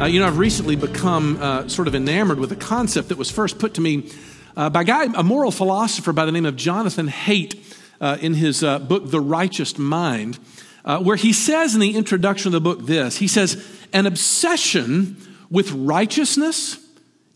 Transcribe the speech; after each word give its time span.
Uh, 0.00 0.06
you 0.06 0.18
know, 0.18 0.26
I've 0.26 0.38
recently 0.38 0.76
become 0.76 1.36
uh, 1.42 1.68
sort 1.68 1.86
of 1.86 1.94
enamored 1.94 2.40
with 2.40 2.50
a 2.52 2.56
concept 2.56 3.10
that 3.10 3.18
was 3.18 3.30
first 3.30 3.58
put 3.58 3.74
to 3.74 3.82
me 3.82 4.10
uh, 4.56 4.70
by 4.70 4.80
a 4.80 4.84
guy, 4.84 5.04
a 5.14 5.22
moral 5.22 5.50
philosopher 5.50 6.14
by 6.14 6.24
the 6.24 6.32
name 6.32 6.46
of 6.46 6.56
Jonathan 6.56 7.06
Haidt, 7.06 7.54
uh, 8.00 8.16
in 8.22 8.32
his 8.32 8.64
uh, 8.64 8.78
book, 8.78 9.10
The 9.10 9.20
Righteous 9.20 9.76
Mind, 9.76 10.38
uh, 10.86 11.00
where 11.00 11.16
he 11.16 11.34
says 11.34 11.74
in 11.74 11.82
the 11.82 11.96
introduction 11.96 12.48
of 12.48 12.52
the 12.52 12.62
book 12.62 12.86
this 12.86 13.18
He 13.18 13.28
says, 13.28 13.62
An 13.92 14.06
obsession 14.06 15.18
with 15.50 15.70
righteousness 15.72 16.78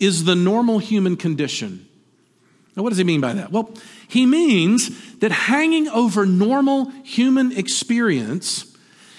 is 0.00 0.24
the 0.24 0.34
normal 0.34 0.78
human 0.78 1.18
condition. 1.18 1.86
Now, 2.76 2.82
what 2.82 2.88
does 2.88 2.98
he 2.98 3.04
mean 3.04 3.20
by 3.20 3.34
that? 3.34 3.52
Well, 3.52 3.74
he 4.08 4.24
means 4.24 5.18
that 5.18 5.32
hanging 5.32 5.86
over 5.88 6.24
normal 6.24 6.86
human 7.02 7.52
experience 7.52 8.74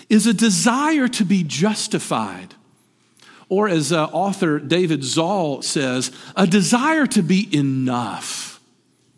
is 0.10 0.26
a 0.26 0.34
desire 0.34 1.08
to 1.10 1.24
be 1.24 1.44
justified 1.44 2.56
or, 3.50 3.70
as 3.70 3.92
uh, 3.92 4.06
author 4.06 4.60
David 4.60 5.04
Zahl 5.04 5.62
says, 5.62 6.12
a 6.36 6.48
desire 6.48 7.06
to 7.08 7.22
be 7.22 7.48
enough. 7.56 8.60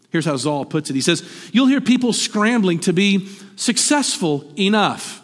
Here's 0.10 0.26
how 0.26 0.38
Zahl 0.38 0.66
puts 0.66 0.90
it 0.90 0.96
He 0.96 1.02
says, 1.02 1.28
You'll 1.52 1.68
hear 1.68 1.82
people 1.82 2.14
scrambling 2.14 2.80
to 2.82 2.94
be 2.94 3.28
successful 3.56 4.52
enough, 4.58 5.22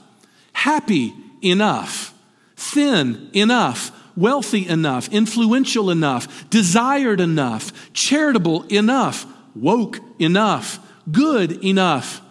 happy 0.54 1.14
enough, 1.42 2.14
thin 2.56 3.30
enough, 3.34 3.92
wealthy 4.16 4.68
enough, 4.68 5.10
influential 5.10 5.90
enough, 5.90 6.50
desired 6.50 7.20
enough, 7.20 7.94
charitable 7.94 8.64
enough, 8.64 9.26
woke 9.56 10.00
enough, 10.20 10.80
good 11.12 11.64
enough. 11.64 12.22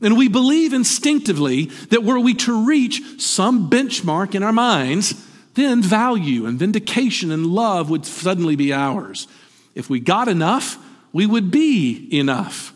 And 0.00 0.16
we 0.16 0.28
believe 0.28 0.72
instinctively 0.72 1.66
that 1.90 2.04
were 2.04 2.20
we 2.20 2.34
to 2.34 2.66
reach 2.66 3.20
some 3.20 3.70
benchmark 3.70 4.34
in 4.34 4.42
our 4.42 4.52
minds, 4.52 5.14
then 5.56 5.82
value 5.82 6.46
and 6.46 6.58
vindication 6.58 7.32
and 7.32 7.46
love 7.46 7.90
would 7.90 8.06
suddenly 8.06 8.56
be 8.56 8.72
ours. 8.72 9.26
If 9.74 9.90
we 9.90 10.00
got 10.00 10.28
enough, 10.28 10.78
we 11.12 11.26
would 11.26 11.50
be 11.50 12.08
enough. 12.16 12.72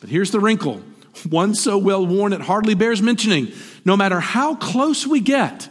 But 0.00 0.08
here's 0.08 0.30
the 0.30 0.40
wrinkle 0.40 0.82
one 1.28 1.54
so 1.54 1.76
well 1.76 2.06
worn 2.06 2.32
it 2.32 2.40
hardly 2.40 2.74
bears 2.74 3.02
mentioning. 3.02 3.52
No 3.84 3.96
matter 3.96 4.20
how 4.20 4.54
close 4.54 5.06
we 5.06 5.20
get 5.20 5.68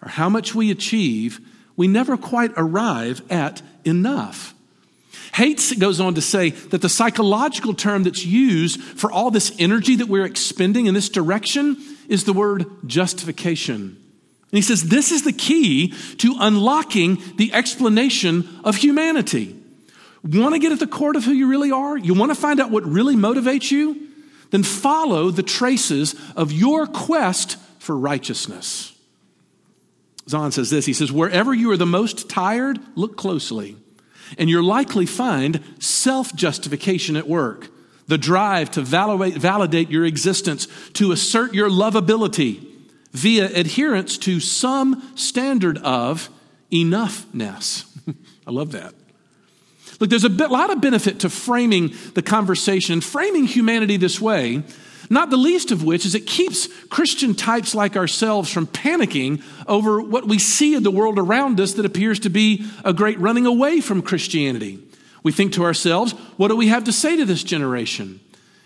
or 0.00 0.08
how 0.08 0.28
much 0.28 0.54
we 0.54 0.70
achieve, 0.70 1.40
we 1.76 1.88
never 1.88 2.16
quite 2.16 2.52
arrive 2.56 3.20
at 3.30 3.60
enough. 3.84 4.54
Haidt 5.32 5.78
goes 5.80 5.98
on 6.00 6.14
to 6.14 6.20
say 6.20 6.50
that 6.50 6.80
the 6.80 6.88
psychological 6.88 7.74
term 7.74 8.04
that's 8.04 8.24
used 8.24 8.80
for 8.80 9.10
all 9.10 9.30
this 9.30 9.52
energy 9.58 9.96
that 9.96 10.06
we're 10.06 10.24
expending 10.24 10.86
in 10.86 10.94
this 10.94 11.08
direction 11.08 11.76
is 12.08 12.24
the 12.24 12.32
word 12.32 12.66
justification. 12.86 14.03
And 14.54 14.58
he 14.58 14.62
says 14.62 14.84
this 14.84 15.10
is 15.10 15.24
the 15.24 15.32
key 15.32 15.88
to 16.18 16.36
unlocking 16.38 17.20
the 17.34 17.52
explanation 17.52 18.48
of 18.62 18.76
humanity. 18.76 19.60
Want 20.22 20.54
to 20.54 20.60
get 20.60 20.70
at 20.70 20.78
the 20.78 20.86
core 20.86 21.16
of 21.16 21.24
who 21.24 21.32
you 21.32 21.48
really 21.48 21.72
are? 21.72 21.98
You 21.98 22.14
want 22.14 22.30
to 22.30 22.36
find 22.36 22.60
out 22.60 22.70
what 22.70 22.84
really 22.84 23.16
motivates 23.16 23.72
you? 23.72 24.10
Then 24.52 24.62
follow 24.62 25.32
the 25.32 25.42
traces 25.42 26.14
of 26.36 26.52
your 26.52 26.86
quest 26.86 27.56
for 27.80 27.98
righteousness. 27.98 28.96
Zahl 30.28 30.52
says 30.52 30.70
this 30.70 30.86
He 30.86 30.92
says, 30.92 31.10
Wherever 31.10 31.52
you 31.52 31.72
are 31.72 31.76
the 31.76 31.84
most 31.84 32.30
tired, 32.30 32.78
look 32.94 33.16
closely, 33.16 33.74
and 34.38 34.48
you'll 34.48 34.62
likely 34.62 35.06
find 35.06 35.64
self 35.80 36.32
justification 36.32 37.16
at 37.16 37.26
work. 37.26 37.70
The 38.06 38.18
drive 38.18 38.70
to 38.70 38.82
validate, 38.82 39.34
validate 39.34 39.90
your 39.90 40.04
existence, 40.04 40.68
to 40.92 41.10
assert 41.10 41.54
your 41.54 41.68
lovability, 41.68 42.70
via 43.14 43.46
adherence 43.46 44.18
to 44.18 44.40
some 44.40 45.16
standard 45.16 45.78
of 45.78 46.28
enoughness. 46.70 47.84
I 48.46 48.50
love 48.50 48.72
that. 48.72 48.92
Look, 50.00 50.10
there's 50.10 50.24
a 50.24 50.30
bit, 50.30 50.50
lot 50.50 50.70
of 50.70 50.80
benefit 50.80 51.20
to 51.20 51.30
framing 51.30 51.94
the 52.14 52.22
conversation, 52.22 53.00
framing 53.00 53.44
humanity 53.44 53.96
this 53.96 54.20
way, 54.20 54.64
not 55.08 55.30
the 55.30 55.36
least 55.36 55.70
of 55.70 55.84
which 55.84 56.04
is 56.04 56.16
it 56.16 56.26
keeps 56.26 56.66
Christian 56.86 57.34
types 57.34 57.74
like 57.74 57.96
ourselves 57.96 58.50
from 58.50 58.66
panicking 58.66 59.42
over 59.68 60.00
what 60.00 60.26
we 60.26 60.38
see 60.40 60.74
in 60.74 60.82
the 60.82 60.90
world 60.90 61.18
around 61.18 61.60
us 61.60 61.74
that 61.74 61.86
appears 61.86 62.18
to 62.20 62.30
be 62.30 62.66
a 62.84 62.92
great 62.92 63.20
running 63.20 63.46
away 63.46 63.80
from 63.80 64.02
Christianity. 64.02 64.80
We 65.22 65.30
think 65.30 65.52
to 65.52 65.64
ourselves, 65.64 66.12
what 66.36 66.48
do 66.48 66.56
we 66.56 66.68
have 66.68 66.84
to 66.84 66.92
say 66.92 67.16
to 67.16 67.24
this 67.24 67.44
generation? 67.44 68.20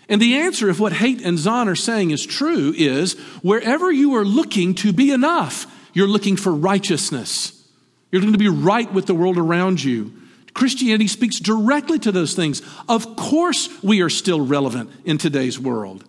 And 0.09 0.19
the 0.19 0.37
answer, 0.37 0.69
if 0.69 0.79
what 0.79 0.91
Haidt 0.91 1.23
and 1.23 1.37
Zahl 1.37 1.69
are 1.69 1.75
saying 1.75 2.11
is 2.11 2.25
true, 2.25 2.73
is 2.75 3.13
wherever 3.43 3.91
you 3.91 4.15
are 4.15 4.25
looking 4.25 4.73
to 4.75 4.91
be 4.91 5.11
enough, 5.11 5.67
you're 5.93 6.07
looking 6.07 6.35
for 6.35 6.51
righteousness. 6.51 7.55
You're 8.11 8.21
going 8.21 8.33
to 8.33 8.39
be 8.39 8.49
right 8.49 8.91
with 8.91 9.05
the 9.05 9.13
world 9.13 9.37
around 9.37 9.83
you. 9.83 10.13
Christianity 10.55 11.07
speaks 11.07 11.39
directly 11.39 11.99
to 11.99 12.11
those 12.11 12.33
things. 12.33 12.63
Of 12.89 13.15
course, 13.15 13.69
we 13.83 14.01
are 14.01 14.09
still 14.09 14.43
relevant 14.43 14.89
in 15.05 15.19
today's 15.19 15.59
world. 15.59 16.03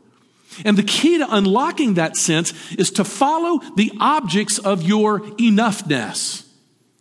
And 0.65 0.77
the 0.77 0.83
key 0.83 1.19
to 1.19 1.27
unlocking 1.31 1.95
that 1.95 2.17
sense 2.17 2.53
is 2.73 2.91
to 2.93 3.05
follow 3.05 3.61
the 3.77 3.93
objects 4.01 4.59
of 4.59 4.83
your 4.83 5.21
enoughness 5.21 6.47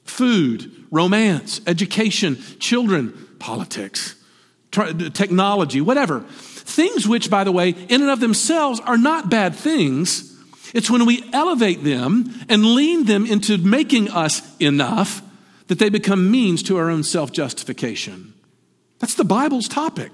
food, 0.03 0.85
romance, 0.91 1.61
education, 1.65 2.37
children, 2.59 3.13
politics, 3.39 4.15
technology, 4.71 5.81
whatever. 5.81 6.25
Things 6.69 7.07
which, 7.07 7.31
by 7.31 7.43
the 7.43 7.51
way, 7.51 7.69
in 7.69 8.01
and 8.01 8.11
of 8.11 8.19
themselves 8.19 8.79
are 8.81 8.97
not 8.97 9.29
bad 9.29 9.55
things. 9.55 10.37
It's 10.73 10.89
when 10.89 11.07
we 11.07 11.27
elevate 11.33 11.83
them 11.83 12.31
and 12.47 12.75
lean 12.75 13.05
them 13.05 13.25
into 13.25 13.57
making 13.57 14.09
us 14.09 14.41
enough 14.59 15.23
that 15.65 15.79
they 15.79 15.89
become 15.89 16.29
means 16.29 16.61
to 16.63 16.77
our 16.77 16.91
own 16.91 17.03
self 17.03 17.31
justification. 17.31 18.35
That's 18.99 19.15
the 19.15 19.23
Bible's 19.23 19.67
topic. 19.67 20.11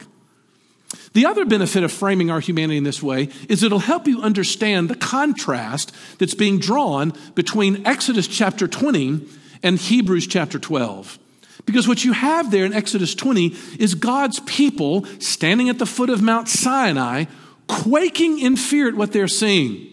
The 1.11 1.25
other 1.25 1.43
benefit 1.43 1.83
of 1.83 1.91
framing 1.91 2.31
our 2.31 2.39
humanity 2.39 2.77
in 2.77 2.85
this 2.85 3.03
way 3.03 3.29
is 3.49 3.61
it'll 3.61 3.79
help 3.79 4.07
you 4.07 4.21
understand 4.21 4.89
the 4.89 4.95
contrast 4.95 5.93
that's 6.19 6.35
being 6.35 6.57
drawn 6.57 7.13
between 7.35 7.85
Exodus 7.85 8.27
chapter 8.27 8.65
20 8.65 9.27
and 9.61 9.77
Hebrews 9.77 10.27
chapter 10.27 10.57
12. 10.57 11.19
Because 11.65 11.87
what 11.87 12.05
you 12.05 12.13
have 12.13 12.51
there 12.51 12.65
in 12.65 12.73
Exodus 12.73 13.15
20 13.15 13.55
is 13.79 13.95
God's 13.95 14.39
people 14.41 15.05
standing 15.19 15.69
at 15.69 15.79
the 15.79 15.85
foot 15.85 16.09
of 16.09 16.21
Mount 16.21 16.47
Sinai, 16.47 17.25
quaking 17.67 18.39
in 18.39 18.55
fear 18.55 18.87
at 18.87 18.95
what 18.95 19.11
they're 19.11 19.27
seeing. 19.27 19.87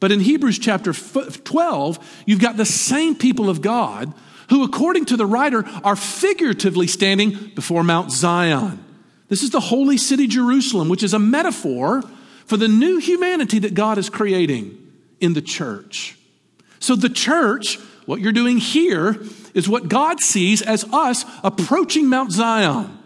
But 0.00 0.10
in 0.10 0.20
Hebrews 0.20 0.58
chapter 0.58 0.92
12, 0.92 2.24
you've 2.26 2.40
got 2.40 2.56
the 2.56 2.64
same 2.64 3.14
people 3.14 3.48
of 3.48 3.60
God 3.60 4.12
who, 4.48 4.64
according 4.64 5.04
to 5.06 5.16
the 5.16 5.26
writer, 5.26 5.64
are 5.84 5.96
figuratively 5.96 6.86
standing 6.86 7.52
before 7.54 7.84
Mount 7.84 8.10
Zion. 8.10 8.84
This 9.28 9.42
is 9.42 9.50
the 9.50 9.60
holy 9.60 9.96
city 9.96 10.26
Jerusalem, 10.26 10.88
which 10.88 11.02
is 11.02 11.14
a 11.14 11.18
metaphor 11.18 12.02
for 12.46 12.56
the 12.56 12.68
new 12.68 12.98
humanity 12.98 13.60
that 13.60 13.74
God 13.74 13.96
is 13.96 14.10
creating 14.10 14.76
in 15.20 15.34
the 15.34 15.40
church. 15.40 16.18
So 16.80 16.96
the 16.96 17.08
church, 17.08 17.78
what 18.12 18.20
you're 18.20 18.30
doing 18.30 18.58
here, 18.58 19.16
is 19.54 19.70
what 19.70 19.88
God 19.88 20.20
sees 20.20 20.60
as 20.60 20.84
us 20.92 21.24
approaching 21.42 22.10
Mount 22.10 22.30
Zion. 22.30 22.98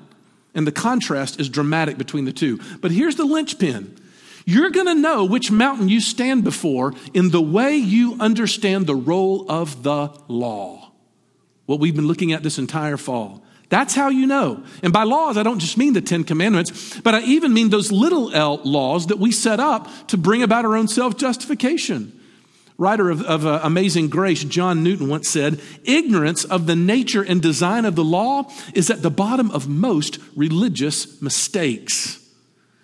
And 0.53 0.67
the 0.67 0.73
contrast 0.73 1.39
is 1.39 1.49
dramatic 1.49 1.97
between 1.97 2.25
the 2.25 2.33
two. 2.33 2.59
But 2.81 2.91
here's 2.91 3.15
the 3.15 3.25
linchpin 3.25 3.97
you're 4.45 4.71
going 4.71 4.87
to 4.87 4.97
know 4.97 5.25
which 5.25 5.53
mountain 5.53 5.89
you 5.89 6.01
stand 6.01 6.43
before 6.43 6.93
in 7.15 7.31
the 7.31 7.41
way 7.41 7.77
you 7.77 8.17
understand 8.19 8.89
the 8.89 8.97
role 8.97 9.49
of 9.49 9.85
the 9.85 10.09
law. 10.27 10.91
What 11.67 11.79
we've 11.79 11.95
been 11.95 12.09
looking 12.09 12.33
at 12.33 12.43
this 12.43 12.59
entire 12.59 12.97
fall. 12.97 13.45
That's 13.69 13.95
how 13.95 14.09
you 14.09 14.27
know. 14.27 14.65
And 14.83 14.93
by 14.93 15.05
laws, 15.05 15.37
I 15.37 15.45
don't 15.45 15.61
just 15.61 15.79
mean 15.79 15.93
the 15.93 16.01
Ten 16.01 16.25
Commandments, 16.25 16.99
but 17.01 17.15
I 17.15 17.23
even 17.23 17.55
mean 17.55 17.69
those 17.71 17.93
little 17.93 18.35
L 18.35 18.61
laws 18.65 19.07
that 19.07 19.21
we 19.21 19.31
set 19.31 19.61
up 19.61 19.89
to 20.09 20.17
bring 20.17 20.43
about 20.43 20.65
our 20.65 20.75
own 20.75 20.89
self 20.89 21.17
justification. 21.17 22.16
Writer 22.79 23.09
of, 23.09 23.23
of 23.23 23.47
uh, 23.47 23.61
Amazing 23.63 24.09
Grace, 24.09 24.45
John 24.45 24.83
Newton, 24.83 25.09
once 25.09 25.29
said 25.29 25.61
Ignorance 25.85 26.45
of 26.45 26.67
the 26.67 26.77
nature 26.77 27.23
and 27.23 27.41
design 27.41 27.85
of 27.85 27.97
the 27.97 28.05
law 28.05 28.51
is 28.75 28.91
at 28.91 29.03
the 29.03 29.11
bottom 29.11 29.51
of 29.51 29.69
most 29.69 30.19
religious 30.35 31.21
mistakes. 31.23 32.23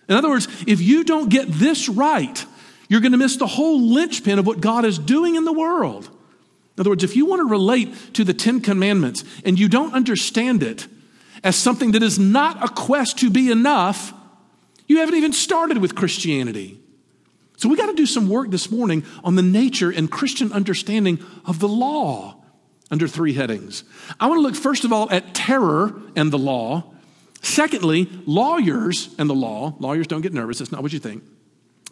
In 0.09 0.17
other 0.17 0.31
words, 0.31 0.49
if 0.67 0.81
you 0.81 1.05
don't 1.05 1.29
get 1.29 1.49
this 1.49 1.89
right, 1.89 2.45
you're 2.89 3.01
going 3.01 3.13
to 3.13 3.19
miss 3.19 3.37
the 3.37 3.47
whole 3.47 3.81
linchpin 3.81 4.39
of 4.39 4.47
what 4.47 4.61
God 4.61 4.85
is 4.85 4.99
doing 4.99 5.37
in 5.37 5.45
the 5.45 5.53
world. 5.53 6.07
In 6.77 6.81
other 6.81 6.91
words, 6.91 7.05
if 7.05 7.15
you 7.15 7.27
want 7.27 7.41
to 7.41 7.49
relate 7.49 8.15
to 8.15 8.25
the 8.25 8.35
Ten 8.35 8.61
Commandments 8.61 9.25
and 9.45 9.59
you 9.59 9.69
don't 9.69 9.95
understand 9.95 10.63
it 10.63 10.87
as 11.45 11.55
something 11.57 11.93
that 11.93 12.03
is 12.03 12.19
not 12.19 12.65
a 12.65 12.69
quest 12.69 13.19
to 13.19 13.31
be 13.31 13.51
enough, 13.51 14.15
you 14.87 14.99
haven't 14.99 15.17
even 15.17 15.33
started 15.33 15.79
with 15.79 15.95
Christianity. 15.95 16.82
So 17.63 17.69
we 17.69 17.77
got 17.77 17.87
to 17.87 17.95
do 17.95 18.07
some 18.07 18.29
work 18.29 18.51
this 18.51 18.73
morning 18.73 19.05
on 19.23 19.37
the 19.37 19.43
nature 19.43 19.89
and 19.89 20.11
Christian 20.11 20.53
understanding 20.53 21.21
of 21.45 21.61
the 21.61 21.69
law 21.69 22.43
under 22.91 23.07
three 23.07 23.35
headings. 23.35 23.85
I 24.19 24.27
want 24.27 24.39
to 24.39 24.43
look 24.43 24.57
first 24.57 24.85
of 24.85 24.93
all 24.93 25.09
at 25.13 25.33
terror 25.33 25.95
and 26.17 26.33
the 26.33 26.41
law. 26.41 26.93
Secondly, 27.41 28.11
lawyers 28.27 29.15
and 29.17 29.31
the 29.31 29.35
law. 29.35 29.77
Lawyers 29.79 30.09
don't 30.09 30.23
get 30.23 30.33
nervous, 30.33 30.59
that's 30.59 30.73
not 30.73 30.83
what 30.83 30.93
you 30.93 30.99
think. 30.99 31.23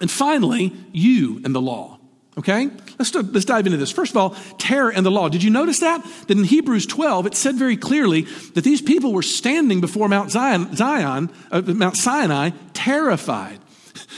And 0.00 0.11
finally, 0.11 0.72
you 0.90 1.40
and 1.44 1.55
the 1.55 1.61
law. 1.61 2.00
Okay? 2.37 2.69
Let's, 2.99 3.14
let's 3.14 3.44
dive 3.44 3.66
into 3.66 3.78
this. 3.78 3.93
First 3.93 4.11
of 4.11 4.16
all, 4.16 4.31
terror 4.58 4.90
and 4.90 5.06
the 5.06 5.11
law. 5.12 5.28
Did 5.28 5.44
you 5.44 5.50
notice 5.50 5.78
that? 5.78 6.05
That 6.26 6.37
in 6.37 6.43
Hebrews 6.43 6.87
12, 6.87 7.26
it 7.26 7.37
said 7.37 7.55
very 7.55 7.76
clearly 7.76 8.23
that 8.55 8.64
these 8.64 8.82
people 8.82 9.12
were 9.12 9.23
standing 9.23 9.81
before 9.81 10.08
Mount 10.08 10.32
Zion, 10.32 10.75
Zion 10.75 11.31
uh, 11.52 11.61
Mount 11.61 11.96
Sinai, 11.96 12.50
terrified. 12.73 13.61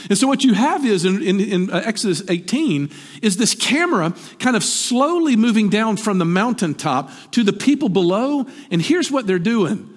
And 0.09 0.17
so 0.17 0.27
what 0.27 0.43
you 0.43 0.53
have 0.53 0.85
is 0.85 1.05
in, 1.05 1.21
in, 1.21 1.39
in, 1.39 1.71
uh, 1.71 1.81
Exodus 1.85 2.21
18 2.29 2.89
is 3.21 3.37
this 3.37 3.55
camera 3.55 4.13
kind 4.39 4.55
of 4.55 4.63
slowly 4.63 5.35
moving 5.35 5.69
down 5.69 5.97
from 5.97 6.17
the 6.17 6.25
mountaintop 6.25 7.11
to 7.31 7.43
the 7.43 7.53
people 7.53 7.89
below. 7.89 8.45
And 8.71 8.81
here's 8.81 9.11
what 9.11 9.27
they're 9.27 9.39
doing. 9.39 9.89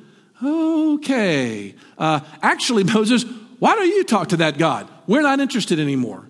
Okay. 0.42 1.74
Uh, 1.98 2.20
actually, 2.42 2.84
Moses, 2.94 3.24
why 3.58 3.74
don't 3.74 3.88
you 3.88 4.04
talk 4.04 4.28
to 4.28 4.38
that 4.38 4.58
God? 4.58 4.88
We're 5.06 5.22
not 5.22 5.40
interested 5.40 5.78
anymore. 5.78 6.26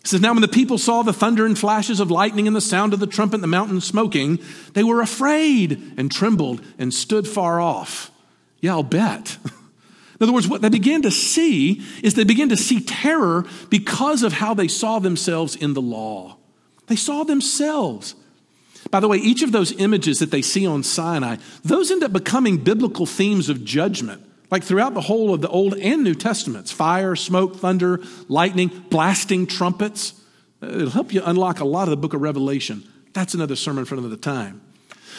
It 0.00 0.06
says, 0.06 0.20
Now 0.20 0.32
when 0.32 0.42
the 0.42 0.48
people 0.48 0.78
saw 0.78 1.02
the 1.02 1.12
thunder 1.12 1.46
and 1.46 1.58
flashes 1.58 2.00
of 2.00 2.10
lightning 2.10 2.46
and 2.46 2.54
the 2.54 2.60
sound 2.60 2.94
of 2.94 3.00
the 3.00 3.06
trumpet 3.06 3.36
and 3.36 3.42
the 3.42 3.48
mountain 3.48 3.80
smoking, 3.80 4.38
they 4.74 4.84
were 4.84 5.00
afraid 5.00 5.94
and 5.96 6.10
trembled 6.10 6.62
and 6.78 6.92
stood 6.92 7.26
far 7.26 7.60
off. 7.60 8.10
Yeah, 8.60 8.72
I'll 8.72 8.82
bet. 8.82 9.38
In 10.20 10.24
other 10.24 10.32
words, 10.32 10.48
what 10.48 10.62
they 10.62 10.68
began 10.68 11.02
to 11.02 11.10
see 11.10 11.82
is 12.02 12.14
they 12.14 12.24
began 12.24 12.48
to 12.48 12.56
see 12.56 12.80
terror 12.80 13.44
because 13.70 14.22
of 14.24 14.32
how 14.32 14.52
they 14.52 14.66
saw 14.66 14.98
themselves 14.98 15.54
in 15.54 15.74
the 15.74 15.82
law. 15.82 16.36
They 16.88 16.96
saw 16.96 17.22
themselves. 17.22 18.16
By 18.90 19.00
the 19.00 19.08
way, 19.08 19.18
each 19.18 19.42
of 19.42 19.52
those 19.52 19.72
images 19.72 20.18
that 20.18 20.30
they 20.30 20.42
see 20.42 20.66
on 20.66 20.82
Sinai, 20.82 21.36
those 21.64 21.90
end 21.90 22.02
up 22.02 22.12
becoming 22.12 22.58
biblical 22.58 23.06
themes 23.06 23.48
of 23.48 23.64
judgment. 23.64 24.24
Like 24.50 24.64
throughout 24.64 24.94
the 24.94 25.02
whole 25.02 25.34
of 25.34 25.40
the 25.42 25.48
Old 25.48 25.74
and 25.74 26.02
New 26.02 26.14
Testaments 26.14 26.72
fire, 26.72 27.14
smoke, 27.14 27.56
thunder, 27.56 28.00
lightning, 28.28 28.68
blasting 28.90 29.46
trumpets. 29.46 30.14
It'll 30.62 30.90
help 30.90 31.12
you 31.12 31.22
unlock 31.24 31.60
a 31.60 31.64
lot 31.64 31.84
of 31.84 31.90
the 31.90 31.96
book 31.96 32.14
of 32.14 32.22
Revelation. 32.22 32.82
That's 33.12 33.34
another 33.34 33.56
sermon 33.56 33.84
for 33.84 33.94
another 33.94 34.16
time. 34.16 34.62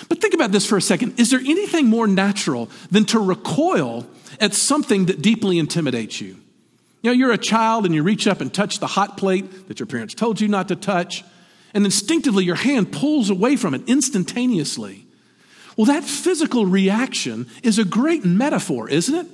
But 0.07 0.21
think 0.21 0.33
about 0.33 0.51
this 0.51 0.65
for 0.65 0.77
a 0.77 0.81
second. 0.81 1.19
Is 1.19 1.31
there 1.31 1.39
anything 1.39 1.87
more 1.87 2.07
natural 2.07 2.69
than 2.89 3.05
to 3.05 3.19
recoil 3.19 4.07
at 4.39 4.53
something 4.53 5.05
that 5.07 5.21
deeply 5.21 5.59
intimidates 5.59 6.21
you? 6.21 6.37
You 7.01 7.11
know, 7.11 7.11
you're 7.11 7.31
a 7.31 7.37
child 7.37 7.85
and 7.85 7.95
you 7.95 8.03
reach 8.03 8.27
up 8.27 8.41
and 8.41 8.53
touch 8.53 8.79
the 8.79 8.87
hot 8.87 9.17
plate 9.17 9.67
that 9.67 9.79
your 9.79 9.87
parents 9.87 10.13
told 10.13 10.41
you 10.41 10.47
not 10.47 10.67
to 10.67 10.75
touch, 10.75 11.23
and 11.73 11.85
instinctively 11.85 12.43
your 12.43 12.55
hand 12.55 12.91
pulls 12.91 13.29
away 13.29 13.55
from 13.55 13.73
it 13.73 13.87
instantaneously. 13.87 15.05
Well, 15.77 15.85
that 15.85 16.03
physical 16.03 16.65
reaction 16.65 17.47
is 17.63 17.79
a 17.79 17.85
great 17.85 18.25
metaphor, 18.25 18.89
isn't 18.89 19.15
it? 19.15 19.27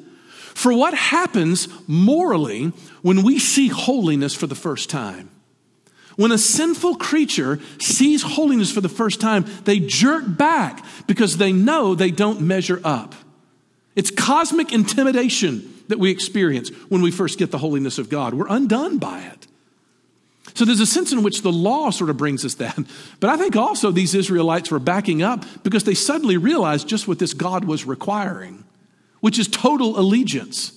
For 0.54 0.72
what 0.74 0.94
happens 0.94 1.68
morally 1.88 2.68
when 3.02 3.24
we 3.24 3.40
see 3.40 3.68
holiness 3.68 4.36
for 4.36 4.48
the 4.48 4.56
first 4.56 4.90
time. 4.90 5.30
When 6.16 6.32
a 6.32 6.38
sinful 6.38 6.96
creature 6.96 7.60
sees 7.80 8.22
holiness 8.22 8.72
for 8.72 8.82
the 8.82 8.90
first 8.90 9.20
time, 9.20 9.46
they 9.66 9.80
jerk 9.80 10.24
back 10.28 10.84
because 11.08 11.38
they 11.38 11.52
know 11.52 11.94
they 11.94 12.12
don't 12.12 12.42
measure 12.42 12.80
up. 12.84 13.16
It's 13.96 14.12
cosmic 14.12 14.74
intimidation 14.74 15.74
that 15.88 16.00
we 16.00 16.12
experience 16.12 16.70
when 16.90 17.02
we 17.02 17.12
first 17.12 17.38
get 17.38 17.52
the 17.52 17.58
holiness 17.58 17.98
of 17.98 18.10
God. 18.10 18.34
We're 18.34 18.48
undone 18.50 18.98
by 18.98 19.22
it. 19.22 19.48
So 20.54 20.64
there's 20.64 20.80
a 20.80 20.86
sense 20.86 21.12
in 21.12 21.22
which 21.22 21.42
the 21.42 21.52
law 21.52 21.90
sort 21.90 22.10
of 22.10 22.18
brings 22.18 22.46
us 22.46 22.56
that. 22.56 22.78
But 23.20 23.30
I 23.30 23.38
think 23.38 23.58
also 23.58 23.92
these 23.92 24.16
Israelites 24.16 24.72
were 24.72 24.80
backing 24.80 25.22
up 25.22 25.44
because 25.64 25.84
they 25.84 25.94
suddenly 25.94 26.38
realized 26.38 26.88
just 26.88 27.08
what 27.08 27.20
this 27.20 27.34
God 27.34 27.66
was 27.66 27.86
requiring, 27.86 28.64
which 29.20 29.38
is 29.38 29.50
total 29.50 30.00
allegiance. 30.00 30.72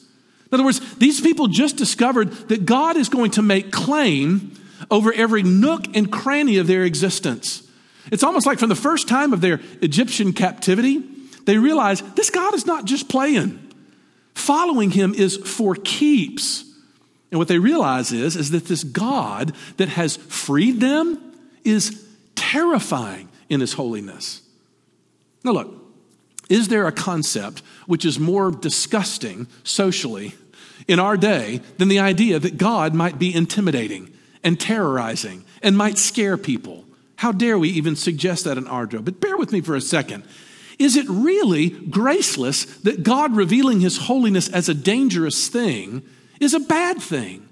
In 0.50 0.54
other 0.54 0.64
words, 0.64 0.96
these 0.96 1.20
people 1.20 1.46
just 1.46 1.76
discovered 1.76 2.32
that 2.48 2.66
God 2.66 2.96
is 2.96 3.08
going 3.08 3.30
to 3.32 3.42
make 3.42 3.70
claim 3.70 4.52
over 4.90 5.12
every 5.12 5.42
nook 5.42 5.96
and 5.96 6.10
cranny 6.10 6.58
of 6.58 6.66
their 6.66 6.84
existence. 6.84 7.62
It's 8.10 8.22
almost 8.22 8.46
like 8.46 8.58
from 8.58 8.68
the 8.68 8.74
first 8.74 9.08
time 9.08 9.32
of 9.32 9.40
their 9.40 9.60
Egyptian 9.82 10.32
captivity, 10.32 11.02
they 11.44 11.58
realize 11.58 12.02
this 12.14 12.30
God 12.30 12.54
is 12.54 12.66
not 12.66 12.84
just 12.84 13.08
playing. 13.08 13.58
Following 14.34 14.90
him 14.90 15.14
is 15.14 15.36
for 15.36 15.74
keeps. 15.74 16.64
And 17.30 17.38
what 17.38 17.48
they 17.48 17.58
realize 17.58 18.12
is, 18.12 18.36
is 18.36 18.50
that 18.52 18.66
this 18.66 18.84
God 18.84 19.54
that 19.76 19.88
has 19.88 20.16
freed 20.16 20.80
them 20.80 21.18
is 21.64 22.06
terrifying 22.34 23.28
in 23.48 23.60
his 23.60 23.74
holiness. 23.74 24.42
Now, 25.44 25.52
look, 25.52 25.74
is 26.48 26.68
there 26.68 26.86
a 26.86 26.92
concept 26.92 27.62
which 27.86 28.04
is 28.04 28.18
more 28.18 28.50
disgusting 28.50 29.46
socially 29.64 30.34
in 30.86 30.98
our 30.98 31.16
day 31.16 31.60
than 31.76 31.88
the 31.88 31.98
idea 31.98 32.38
that 32.38 32.56
God 32.56 32.94
might 32.94 33.18
be 33.18 33.34
intimidating 33.34 34.14
and 34.42 34.58
terrorizing 34.58 35.44
and 35.62 35.76
might 35.76 35.98
scare 35.98 36.36
people. 36.36 36.84
How 37.16 37.32
dare 37.32 37.58
we 37.58 37.70
even 37.70 37.96
suggest 37.96 38.44
that 38.44 38.58
in 38.58 38.68
our 38.68 38.86
job? 38.86 39.04
But 39.04 39.20
bear 39.20 39.36
with 39.36 39.52
me 39.52 39.60
for 39.60 39.74
a 39.74 39.80
second. 39.80 40.24
Is 40.78 40.96
it 40.96 41.06
really 41.08 41.70
graceless 41.70 42.64
that 42.82 43.02
God 43.02 43.34
revealing 43.34 43.80
his 43.80 43.98
holiness 43.98 44.48
as 44.48 44.68
a 44.68 44.74
dangerous 44.74 45.48
thing 45.48 46.02
is 46.40 46.54
a 46.54 46.60
bad 46.60 47.02
thing? 47.02 47.48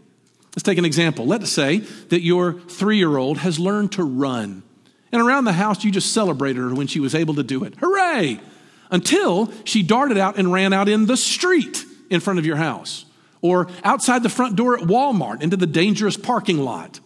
Let's 0.50 0.62
take 0.62 0.78
an 0.78 0.84
example. 0.84 1.26
Let's 1.26 1.50
say 1.50 1.78
that 1.78 2.22
your 2.22 2.60
three 2.60 2.98
year 2.98 3.16
old 3.16 3.38
has 3.38 3.58
learned 3.58 3.92
to 3.92 4.04
run. 4.04 4.62
And 5.10 5.20
around 5.20 5.44
the 5.44 5.52
house, 5.52 5.82
you 5.82 5.90
just 5.90 6.12
celebrated 6.12 6.60
her 6.60 6.74
when 6.74 6.86
she 6.86 7.00
was 7.00 7.14
able 7.14 7.34
to 7.34 7.42
do 7.42 7.64
it. 7.64 7.74
Hooray! 7.76 8.40
Until 8.90 9.52
she 9.64 9.82
darted 9.82 10.18
out 10.18 10.36
and 10.36 10.52
ran 10.52 10.72
out 10.72 10.88
in 10.88 11.06
the 11.06 11.16
street 11.16 11.84
in 12.10 12.20
front 12.20 12.38
of 12.38 12.46
your 12.46 12.56
house 12.56 13.05
or 13.46 13.68
outside 13.84 14.22
the 14.22 14.28
front 14.28 14.56
door 14.56 14.76
at 14.76 14.84
Walmart 14.84 15.42
into 15.42 15.56
the 15.56 15.66
dangerous 15.66 16.16
parking 16.16 16.58
lot. 16.58 17.00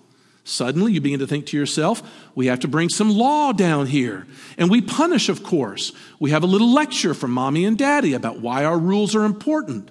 Suddenly, 0.45 0.93
you 0.93 1.01
begin 1.01 1.21
to 1.21 1.27
think 1.27 1.47
to 1.47 1.57
yourself, 1.57 2.03
we 2.35 2.47
have 2.47 2.61
to 2.61 2.69
bring 2.69 2.89
some 2.89 3.11
law 3.11 3.53
down 3.53 3.87
here. 3.87 4.27
And 4.59 4.71
we 4.71 4.81
punish, 4.81 5.29
of 5.29 5.43
course. 5.43 5.93
We 6.19 6.31
have 6.31 6.43
a 6.43 6.47
little 6.47 6.73
lecture 6.73 7.15
from 7.15 7.31
mommy 7.31 7.65
and 7.65 7.77
daddy 7.77 8.15
about 8.15 8.41
why 8.41 8.65
our 8.65 8.79
rules 8.79 9.15
are 9.15 9.25
important. 9.25 9.91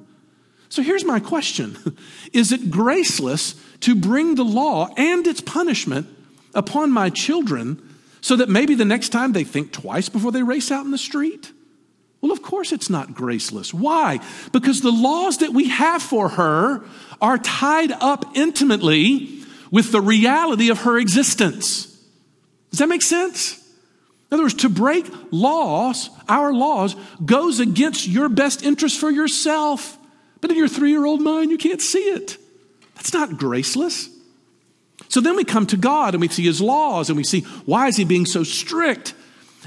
So 0.68 0.81
here's 0.81 1.06
my 1.06 1.19
question 1.19 1.78
Is 2.34 2.52
it 2.52 2.72
graceless 2.72 3.56
to 3.81 3.95
bring 3.95 4.36
the 4.36 4.44
law 4.44 4.90
and 4.98 5.25
its 5.28 5.42
punishment 5.42 6.07
upon 6.54 6.92
my 6.92 7.10
children 7.10 7.81
so 8.22 8.36
that 8.36 8.50
maybe 8.50 8.75
the 8.75 8.86
next 8.86 9.10
time 9.10 9.31
they 9.31 9.44
think 9.44 9.72
twice 9.72 10.10
before 10.10 10.31
they 10.31 10.44
race 10.44 10.72
out 10.72 10.86
in 10.86 10.92
the 10.92 10.98
street? 10.98 11.52
Well, 12.21 12.31
of 12.31 12.42
course 12.42 12.71
it's 12.71 12.89
not 12.89 13.13
graceless. 13.13 13.74
Why? 13.74 14.19
Because 14.51 14.81
the 14.81 14.92
laws 14.92 15.38
that 15.38 15.54
we 15.54 15.69
have 15.69 16.01
for 16.01 16.30
her 16.30 16.83
are 17.21 17.38
tied 17.38 17.92
up 17.92 18.36
intimately 18.36 19.42
with 19.71 19.92
the 19.92 20.01
reality 20.01 20.69
of 20.69 20.81
her 20.81 20.97
existence. 20.97 21.85
Does 22.71 22.80
that 22.80 22.90
make 22.90 23.02
sense? 23.02 23.57
In 24.30 24.35
other 24.35 24.44
words, 24.44 24.56
to 24.56 24.69
break 24.69 25.07
laws, 25.31 26.09
our 26.28 26.54
laws, 26.54 26.95
goes 27.26 27.59
against 27.59 28.07
your 28.07 28.30
best 28.30 28.64
interest 28.64 28.99
for 28.99 29.09
yourself. 29.09 29.97
But 30.42 30.52
in 30.52 30.57
your 30.57 30.68
three 30.68 30.92
year 30.92 31.06
old 31.06 31.21
mind, 31.21 31.52
you 31.52 31.57
can't 31.57 31.81
see 31.81 31.99
it. 31.99 32.38
That's 32.95 33.14
not 33.14 33.38
graceless. 33.38 34.09
So 35.07 35.21
then 35.21 35.35
we 35.35 35.44
come 35.44 35.66
to 35.68 35.78
God 35.78 36.14
and 36.14 36.21
we 36.21 36.28
see 36.28 36.44
his 36.44 36.61
laws 36.61 37.09
and 37.09 37.18
we 37.18 37.23
see 37.23 37.42
why 37.66 37.88
is 37.88 37.97
he 37.97 38.04
being 38.04 38.26
so 38.26 38.44
strict? 38.44 39.16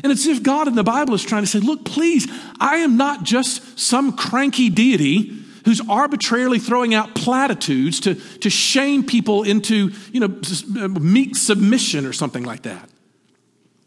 And 0.02 0.10
it's 0.10 0.26
as 0.26 0.38
if 0.38 0.42
God 0.42 0.68
in 0.68 0.74
the 0.74 0.84
Bible 0.84 1.14
is 1.14 1.22
trying 1.22 1.42
to 1.42 1.46
say, 1.46 1.58
look, 1.58 1.84
please, 1.84 2.26
I 2.58 2.76
am 2.76 2.96
not 2.96 3.24
just 3.24 3.78
some 3.78 4.16
cranky 4.16 4.70
deity 4.70 5.38
who's 5.64 5.80
arbitrarily 5.88 6.58
throwing 6.58 6.94
out 6.94 7.14
platitudes 7.14 8.00
to, 8.00 8.14
to 8.14 8.50
shame 8.50 9.04
people 9.04 9.42
into, 9.42 9.92
you 10.12 10.20
know, 10.20 10.40
uh, 10.82 10.88
meek 10.88 11.36
submission 11.36 12.06
or 12.06 12.12
something 12.12 12.42
like 12.42 12.62
that. 12.62 12.88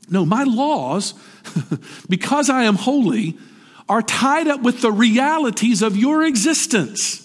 No, 0.09 0.25
my 0.25 0.43
laws, 0.43 1.15
because 2.09 2.49
I 2.49 2.63
am 2.63 2.75
holy, 2.75 3.37
are 3.89 4.01
tied 4.01 4.47
up 4.47 4.61
with 4.61 4.81
the 4.81 4.91
realities 4.91 5.81
of 5.81 5.97
your 5.97 6.23
existence. 6.23 7.21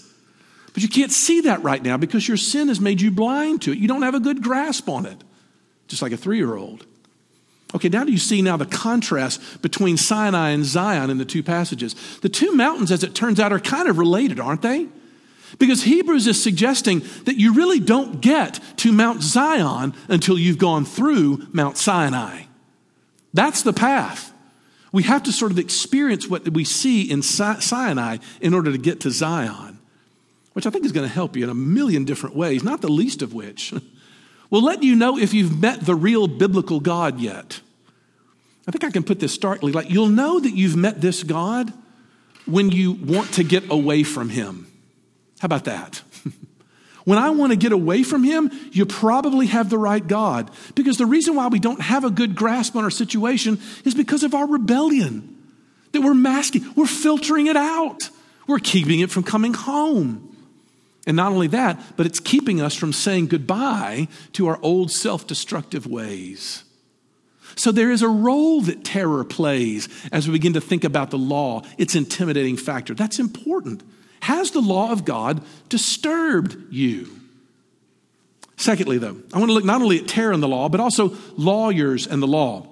But 0.73 0.83
you 0.83 0.89
can't 0.89 1.13
see 1.13 1.43
that 1.43 1.63
right 1.63 1.83
now 1.83 1.97
because 1.97 2.27
your 2.27 2.37
sin 2.37 2.69
has 2.69 2.81
made 2.81 3.01
you 3.01 3.11
blind 3.11 3.63
to 3.63 3.73
it. 3.73 3.79
You 3.79 3.89
don't 3.89 4.03
have 4.03 4.15
a 4.15 4.21
good 4.21 4.43
grasp 4.43 4.89
on 4.89 5.05
it, 5.07 5.23
just 5.89 6.01
like 6.01 6.13
a 6.13 6.17
three 6.17 6.39
year 6.39 6.57
old. 6.57 6.87
Okay, 7.75 7.89
now 7.89 8.05
do 8.05 8.13
you 8.13 8.19
see 8.19 8.43
now 8.43 8.57
the 8.57 8.67
contrast 8.67 9.63
between 9.63 9.97
Sinai 9.97 10.51
and 10.51 10.65
Zion 10.65 11.11
in 11.11 11.19
the 11.19 11.25
two 11.25 11.43
passages? 11.43 11.95
The 12.21 12.29
two 12.29 12.53
mountains, 12.53 12.91
as 12.91 13.05
it 13.05 13.15
turns 13.15 13.39
out, 13.39 13.53
are 13.53 13.61
kind 13.61 13.89
of 13.89 13.99
related, 13.99 14.41
aren't 14.41 14.63
they? 14.63 14.89
Because 15.59 15.83
Hebrews 15.83 16.27
is 16.27 16.43
suggesting 16.43 17.03
that 17.25 17.37
you 17.37 17.55
really 17.55 17.81
don't 17.81 18.21
get 18.21 18.61
to 18.79 18.93
Mount 18.93 19.23
Zion 19.23 19.95
until 20.09 20.39
you've 20.39 20.59
gone 20.59 20.85
through 20.85 21.47
Mount 21.53 21.77
Sinai. 21.77 22.45
That's 23.35 23.63
the 23.63 23.73
path. 23.73 24.33
We 24.93 25.05
have 25.05 25.23
to 25.25 25.33
sort 25.33 25.53
of 25.53 25.59
experience 25.59 26.29
what 26.29 26.49
we 26.49 26.65
see 26.65 27.09
in 27.09 27.23
Sinai 27.23 28.19
in 28.41 28.55
order 28.55 28.73
to 28.73 28.79
get 28.79 29.01
to 29.01 29.11
Zion, 29.11 29.79
which 30.53 30.67
I 30.67 30.71
think 30.71 30.85
is 30.85 30.93
going 30.93 31.07
to 31.07 31.15
help 31.15 31.37
you 31.37 31.45
in 31.45 31.51
a 31.51 31.55
million 31.55 32.05
different 32.05 32.35
ways, 32.35 32.65
not 32.65 32.81
the 32.81 32.89
least 32.89 33.23
of 33.23 33.33
which 33.33 33.73
will 34.51 34.63
let 34.63 34.83
you 34.83 34.97
know 34.97 35.19
if 35.19 35.33
you've 35.33 35.61
met 35.61 35.81
the 35.81 35.95
real 35.95 36.27
biblical 36.27 36.81
God 36.81 37.21
yet. 37.21 37.61
I 38.67 38.73
think 38.73 38.85
I 38.85 38.91
can 38.91 39.03
put 39.03 39.21
this 39.21 39.33
starkly 39.33 39.73
like 39.73 39.91
you'll 39.91 40.09
know 40.09 40.39
that 40.39 40.55
you've 40.55 40.77
met 40.77 41.01
this 41.01 41.23
God 41.23 41.73
when 42.47 42.71
you 42.71 42.93
want 42.93 43.33
to 43.35 43.45
get 43.45 43.71
away 43.71 44.03
from 44.03 44.29
him. 44.29 44.71
How 45.41 45.47
about 45.47 45.65
that? 45.65 46.03
When 47.05 47.19
I 47.19 47.31
want 47.31 47.51
to 47.51 47.57
get 47.57 47.73
away 47.73 48.03
from 48.03 48.23
him, 48.23 48.51
you 48.73 48.85
probably 48.87 49.47
have 49.47 49.71
the 49.71 49.79
right 49.79 50.07
God. 50.07 50.51
Because 50.75 50.99
the 50.99 51.07
reason 51.07 51.35
why 51.35 51.49
we 51.49 51.59
don't 51.59 51.81
have 51.81 52.05
a 52.05 52.11
good 52.11 52.35
grasp 52.35 52.77
on 52.77 52.85
our 52.85 52.91
situation 52.91 53.59
is 53.85 53.95
because 53.95 54.23
of 54.23 54.35
our 54.35 54.47
rebellion. 54.47 55.37
That 55.93 56.03
we're 56.03 56.15
masking, 56.15 56.73
we're 56.77 56.87
filtering 56.87 57.49
it 57.49 57.57
out, 57.57 58.11
we're 58.47 58.61
keeping 58.61 59.01
it 59.01 59.11
from 59.11 59.25
coming 59.25 59.55
home. 59.55 60.30
And 61.11 61.17
not 61.17 61.33
only 61.33 61.49
that, 61.49 61.97
but 61.97 62.07
it's 62.07 62.21
keeping 62.21 62.61
us 62.61 62.77
from 62.77 62.93
saying 62.93 63.27
goodbye 63.27 64.07
to 64.35 64.47
our 64.47 64.61
old 64.63 64.93
self 64.93 65.27
destructive 65.27 65.85
ways. 65.85 66.63
So 67.57 67.73
there 67.73 67.91
is 67.91 68.01
a 68.01 68.09
role 68.09 68.61
that 68.61 68.85
terror 68.85 69.25
plays 69.25 69.89
as 70.13 70.29
we 70.29 70.35
begin 70.35 70.53
to 70.53 70.61
think 70.61 70.85
about 70.85 71.11
the 71.11 71.19
law, 71.19 71.63
its 71.79 71.97
intimidating 71.97 72.57
factor. 72.57 72.95
That's 72.95 73.19
important. 73.19 73.83
Has 74.21 74.53
the 74.53 74.61
law 74.61 74.93
of 74.93 75.05
God 75.05 75.43
disturbed 75.69 76.73
you? 76.73 77.09
Secondly, 78.57 78.99
though, 78.99 79.17
I 79.35 79.39
want 79.39 79.49
to 79.49 79.53
look 79.53 79.65
not 79.65 79.83
only 79.83 79.99
at 79.99 80.07
terror 80.07 80.33
in 80.33 80.39
the 80.39 80.47
law, 80.47 80.69
but 80.69 80.79
also 80.79 81.17
lawyers 81.37 82.07
and 82.07 82.23
the 82.23 82.29
law. 82.29 82.69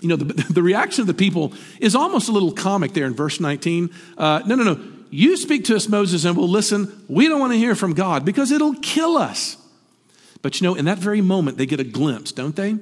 You 0.00 0.08
know, 0.08 0.16
the, 0.16 0.24
the 0.52 0.64
reaction 0.64 1.02
of 1.02 1.06
the 1.06 1.14
people 1.14 1.52
is 1.78 1.94
almost 1.94 2.28
a 2.28 2.32
little 2.32 2.50
comic 2.50 2.92
there 2.92 3.06
in 3.06 3.14
verse 3.14 3.38
19. 3.38 3.90
Uh, 4.16 4.42
no, 4.46 4.56
no, 4.56 4.64
no. 4.64 4.97
You 5.10 5.36
speak 5.36 5.64
to 5.64 5.76
us, 5.76 5.88
Moses, 5.88 6.24
and 6.24 6.36
we'll 6.36 6.48
listen. 6.48 7.04
We 7.08 7.28
don't 7.28 7.40
want 7.40 7.52
to 7.52 7.58
hear 7.58 7.74
from 7.74 7.94
God 7.94 8.24
because 8.24 8.50
it'll 8.50 8.74
kill 8.74 9.16
us. 9.16 9.56
But 10.42 10.60
you 10.60 10.66
know, 10.66 10.74
in 10.74 10.84
that 10.84 10.98
very 10.98 11.20
moment, 11.20 11.58
they 11.58 11.66
get 11.66 11.80
a 11.80 11.84
glimpse, 11.84 12.32
don't 12.32 12.54
they? 12.54 12.76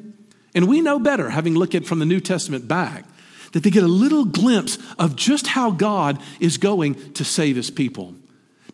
And 0.55 0.69
we 0.69 0.81
know 0.81 0.99
better, 0.99 1.31
having 1.31 1.55
looked 1.55 1.75
at 1.75 1.85
from 1.85 1.99
the 1.99 2.07
New 2.07 2.21
Testament 2.21 2.67
back, 2.67 3.05
that 3.53 3.63
they 3.63 3.71
get 3.71 3.85
a 3.85 3.89
little 3.89 4.25
glimpse 4.25 4.79
of 4.99 5.17
just 5.17 5.47
how 5.47 5.71
God 5.71 6.21
is 6.41 6.59
going 6.59 7.13
to 7.15 7.25
save 7.25 7.57
his 7.57 7.71
people. 7.71 8.15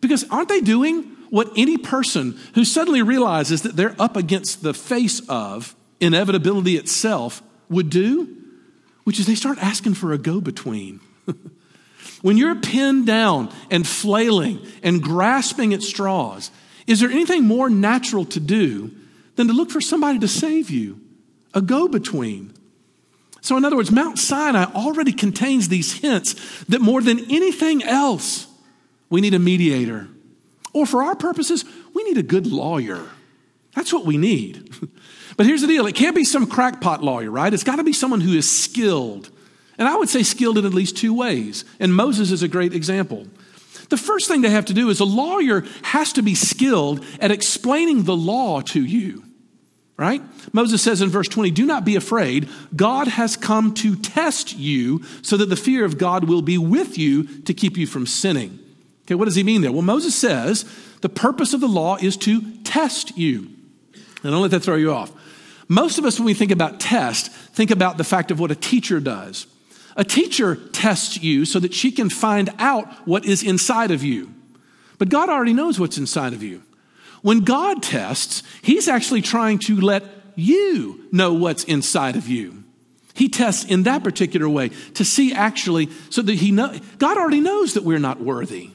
Because 0.01 0.25
aren't 0.29 0.49
they 0.49 0.61
doing 0.61 1.03
what 1.29 1.51
any 1.55 1.77
person 1.77 2.39
who 2.55 2.65
suddenly 2.65 3.01
realizes 3.01 3.61
that 3.61 3.75
they're 3.75 3.95
up 3.99 4.17
against 4.17 4.63
the 4.63 4.73
face 4.73 5.21
of 5.29 5.75
inevitability 5.99 6.77
itself 6.77 7.41
would 7.69 7.89
do? 7.89 8.35
Which 9.03 9.19
is 9.19 9.27
they 9.27 9.35
start 9.35 9.57
asking 9.59 9.95
for 9.95 10.13
a 10.13 10.17
go 10.17 10.41
between. 10.41 10.99
when 12.23 12.37
you're 12.37 12.55
pinned 12.55 13.05
down 13.05 13.53
and 13.69 13.87
flailing 13.87 14.65
and 14.81 15.03
grasping 15.03 15.75
at 15.75 15.83
straws, 15.83 16.49
is 16.87 16.99
there 16.99 17.11
anything 17.11 17.43
more 17.43 17.69
natural 17.69 18.25
to 18.25 18.39
do 18.39 18.89
than 19.35 19.45
to 19.45 19.53
look 19.53 19.69
for 19.69 19.79
somebody 19.79 20.17
to 20.17 20.27
save 20.27 20.71
you? 20.71 20.99
a 21.53 21.61
go 21.61 21.87
between. 21.87 22.53
So, 23.41 23.57
in 23.57 23.65
other 23.65 23.75
words, 23.75 23.91
Mount 23.91 24.17
Sinai 24.19 24.65
already 24.73 25.11
contains 25.11 25.67
these 25.67 25.93
hints 25.93 26.63
that 26.65 26.81
more 26.81 27.01
than 27.01 27.19
anything 27.31 27.83
else, 27.83 28.47
we 29.09 29.21
need 29.21 29.33
a 29.33 29.39
mediator. 29.39 30.07
Or 30.71 30.85
for 30.85 31.03
our 31.03 31.15
purposes, 31.15 31.65
we 31.93 32.03
need 32.03 32.17
a 32.17 32.23
good 32.23 32.47
lawyer. 32.47 33.05
That's 33.75 33.91
what 33.91 34.05
we 34.05 34.17
need. 34.17 34.73
but 35.37 35.45
here's 35.45 35.61
the 35.61 35.67
deal 35.67 35.85
it 35.87 35.95
can't 35.95 36.15
be 36.15 36.23
some 36.23 36.47
crackpot 36.47 37.03
lawyer, 37.03 37.29
right? 37.29 37.53
It's 37.53 37.63
got 37.63 37.75
to 37.77 37.83
be 37.83 37.93
someone 37.93 38.21
who 38.21 38.33
is 38.33 38.49
skilled. 38.49 39.29
And 39.77 39.87
I 39.87 39.95
would 39.95 40.09
say 40.09 40.23
skilled 40.23 40.57
in 40.57 40.65
at 40.65 40.73
least 40.73 40.97
two 40.97 41.13
ways. 41.13 41.65
And 41.79 41.95
Moses 41.95 42.31
is 42.31 42.43
a 42.43 42.47
great 42.47 42.73
example. 42.73 43.27
The 43.89 43.97
first 43.97 44.27
thing 44.27 44.41
they 44.41 44.49
have 44.49 44.65
to 44.65 44.73
do 44.73 44.89
is 44.89 44.99
a 44.99 45.05
lawyer 45.05 45.63
has 45.83 46.13
to 46.13 46.21
be 46.21 46.35
skilled 46.35 47.03
at 47.19 47.31
explaining 47.31 48.03
the 48.03 48.15
law 48.15 48.61
to 48.61 48.83
you 48.83 49.23
right? 49.97 50.21
Moses 50.53 50.81
says 50.81 51.01
in 51.01 51.09
verse 51.09 51.27
20, 51.27 51.51
Do 51.51 51.65
not 51.65 51.85
be 51.85 51.95
afraid. 51.95 52.49
God 52.75 53.07
has 53.07 53.37
come 53.37 53.73
to 53.75 53.95
test 53.95 54.55
you 54.57 55.03
so 55.21 55.37
that 55.37 55.49
the 55.49 55.55
fear 55.55 55.85
of 55.85 55.97
God 55.97 56.25
will 56.25 56.41
be 56.41 56.57
with 56.57 56.97
you 56.97 57.23
to 57.41 57.53
keep 57.53 57.77
you 57.77 57.87
from 57.87 58.07
sinning. 58.07 58.59
Okay, 59.05 59.15
what 59.15 59.25
does 59.25 59.35
he 59.35 59.43
mean 59.43 59.61
there? 59.61 59.71
Well, 59.71 59.81
Moses 59.81 60.15
says 60.15 60.65
the 61.01 61.09
purpose 61.09 61.53
of 61.53 61.61
the 61.61 61.67
law 61.67 61.97
is 61.97 62.17
to 62.17 62.41
test 62.63 63.17
you. 63.17 63.49
And 64.23 64.31
don't 64.31 64.41
let 64.41 64.51
that 64.51 64.61
throw 64.61 64.75
you 64.75 64.91
off. 64.93 65.11
Most 65.67 65.97
of 65.97 66.05
us, 66.05 66.19
when 66.19 66.25
we 66.25 66.33
think 66.33 66.51
about 66.51 66.79
test, 66.79 67.31
think 67.31 67.71
about 67.71 67.97
the 67.97 68.03
fact 68.03 68.31
of 68.31 68.39
what 68.39 68.51
a 68.51 68.55
teacher 68.55 68.99
does. 68.99 69.47
A 69.95 70.03
teacher 70.03 70.55
tests 70.55 71.21
you 71.21 71.45
so 71.45 71.59
that 71.59 71.73
she 71.73 71.91
can 71.91 72.09
find 72.09 72.49
out 72.57 72.91
what 73.07 73.25
is 73.25 73.43
inside 73.43 73.91
of 73.91 74.03
you. 74.03 74.33
But 74.97 75.09
God 75.09 75.29
already 75.29 75.53
knows 75.53 75.79
what's 75.79 75.97
inside 75.97 76.33
of 76.33 76.41
you. 76.41 76.63
When 77.21 77.41
God 77.41 77.83
tests, 77.83 78.43
He's 78.61 78.87
actually 78.87 79.21
trying 79.21 79.59
to 79.59 79.79
let 79.79 80.03
you 80.35 81.07
know 81.11 81.33
what's 81.33 81.63
inside 81.63 82.15
of 82.15 82.27
you. 82.27 82.63
He 83.13 83.29
tests 83.29 83.65
in 83.65 83.83
that 83.83 84.03
particular 84.03 84.49
way 84.49 84.69
to 84.95 85.05
see 85.05 85.33
actually, 85.33 85.89
so 86.09 86.21
that 86.21 86.35
He 86.35 86.51
know, 86.51 86.77
God 86.97 87.17
already 87.17 87.41
knows 87.41 87.75
that 87.75 87.83
we're 87.83 87.99
not 87.99 88.19
worthy. 88.19 88.71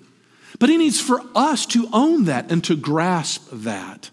But 0.59 0.71
He 0.71 0.77
needs 0.77 1.01
for 1.01 1.21
us 1.35 1.67
to 1.67 1.89
own 1.93 2.25
that 2.27 2.51
and 2.51 2.63
to 2.65 2.77
grasp 2.77 3.49
that. 3.53 4.11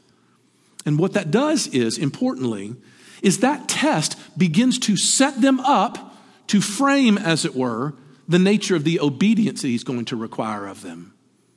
And 0.86 1.00
what 1.00 1.14
that 1.14 1.32
does 1.32 1.68
is, 1.68 1.98
importantly, 1.98 2.76
is 3.22 3.40
that 3.40 3.68
test 3.68 4.18
begins 4.38 4.78
to 4.80 4.98
set 4.98 5.42
them 5.42 5.60
up 5.62 6.15
to 6.48 6.62
frame, 6.62 7.18
as 7.18 7.46
it 7.46 7.56
were, 7.56 7.94
the 8.28 8.40
nature 8.40 8.76
of 8.76 8.84
the 8.84 9.00
obedience 9.00 9.62
that 9.62 9.68
He's 9.68 9.84
going 9.84 10.06
to 10.06 10.16
require 10.16 10.68
of 10.68 10.82
them, 10.82 11.14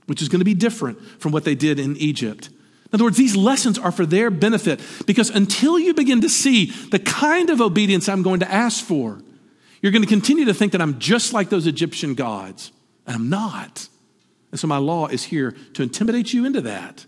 which 0.06 0.22
is 0.22 0.28
going 0.28 0.40
to 0.40 0.44
be 0.44 0.54
different 0.54 1.00
from 1.20 1.32
what 1.32 1.44
they 1.44 1.54
did 1.54 1.78
in 1.78 1.96
Egypt. 1.96 2.48
In 2.48 2.94
other 2.94 3.04
words, 3.04 3.18
these 3.18 3.36
lessons 3.36 3.78
are 3.78 3.92
for 3.92 4.06
their 4.06 4.30
benefit 4.30 4.80
because 5.06 5.28
until 5.28 5.78
you 5.78 5.92
begin 5.92 6.22
to 6.22 6.28
see 6.28 6.66
the 6.90 6.98
kind 6.98 7.50
of 7.50 7.60
obedience 7.60 8.08
I'm 8.08 8.22
going 8.22 8.40
to 8.40 8.50
ask 8.50 8.82
for, 8.82 9.20
you're 9.82 9.92
going 9.92 10.02
to 10.02 10.08
continue 10.08 10.46
to 10.46 10.54
think 10.54 10.72
that 10.72 10.80
I'm 10.80 10.98
just 10.98 11.32
like 11.32 11.50
those 11.50 11.66
Egyptian 11.66 12.14
gods, 12.14 12.72
and 13.06 13.14
I'm 13.14 13.28
not. 13.28 13.88
And 14.50 14.58
so 14.58 14.66
my 14.66 14.78
law 14.78 15.06
is 15.06 15.24
here 15.24 15.54
to 15.74 15.82
intimidate 15.82 16.32
you 16.32 16.46
into 16.46 16.62
that. 16.62 17.04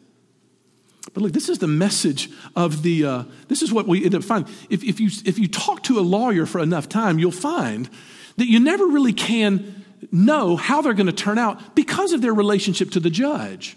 But 1.13 1.23
look, 1.25 1.33
this 1.33 1.49
is 1.49 1.59
the 1.59 1.67
message 1.67 2.31
of 2.55 2.83
the, 2.83 3.05
uh, 3.05 3.25
this 3.49 3.63
is 3.63 3.73
what 3.73 3.89
we 3.89 4.05
end 4.05 4.15
up 4.15 4.23
finding. 4.23 4.53
If, 4.69 4.85
if, 4.85 5.01
you, 5.01 5.11
if 5.25 5.39
you 5.39 5.49
talk 5.49 5.83
to 5.85 5.99
a 5.99 6.03
lawyer 6.03 6.47
for 6.47 6.61
enough 6.61 6.89
time, 6.89 7.19
you'll 7.19 7.33
find 7.33 7.91
that 8.37 8.47
you 8.47 8.61
never 8.61 8.87
really 8.87 9.13
can 9.13 9.85
know 10.13 10.57
how 10.57 10.81
they're 10.81 10.95
going 10.95 11.07
to 11.07 11.13
turn 11.13 11.39
out 11.39 11.75
because 11.75 12.13
of 12.13 12.23
their 12.23 12.33
relationship 12.33 12.91
to 12.93 13.01
the 13.01 13.11
judge. 13.11 13.77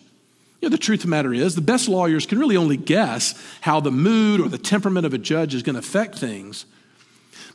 You 0.61 0.69
know, 0.69 0.71
the 0.71 0.77
truth 0.77 0.99
of 0.99 1.05
the 1.05 1.09
matter 1.09 1.33
is, 1.33 1.55
the 1.55 1.61
best 1.61 1.89
lawyers 1.89 2.25
can 2.25 2.39
really 2.39 2.55
only 2.55 2.77
guess 2.77 3.33
how 3.61 3.81
the 3.81 3.91
mood 3.91 4.39
or 4.39 4.47
the 4.47 4.57
temperament 4.57 5.05
of 5.05 5.13
a 5.13 5.17
judge 5.17 5.53
is 5.53 5.63
going 5.63 5.73
to 5.73 5.79
affect 5.79 6.17
things. 6.17 6.65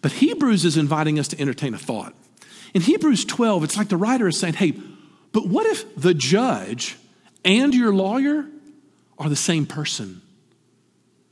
But 0.02 0.12
Hebrews 0.12 0.64
is 0.64 0.76
inviting 0.76 1.18
us 1.18 1.28
to 1.28 1.40
entertain 1.40 1.72
a 1.72 1.78
thought. 1.78 2.14
In 2.74 2.82
Hebrews 2.82 3.24
12, 3.24 3.64
it's 3.64 3.76
like 3.76 3.88
the 3.88 3.96
writer 3.96 4.28
is 4.28 4.38
saying, 4.38 4.54
hey, 4.54 4.74
but 5.32 5.48
what 5.48 5.66
if 5.66 5.96
the 5.96 6.12
judge 6.14 6.96
and 7.44 7.74
your 7.74 7.94
lawyer 7.94 8.46
are 9.18 9.28
the 9.28 9.36
same 9.36 9.66
person? 9.66 10.22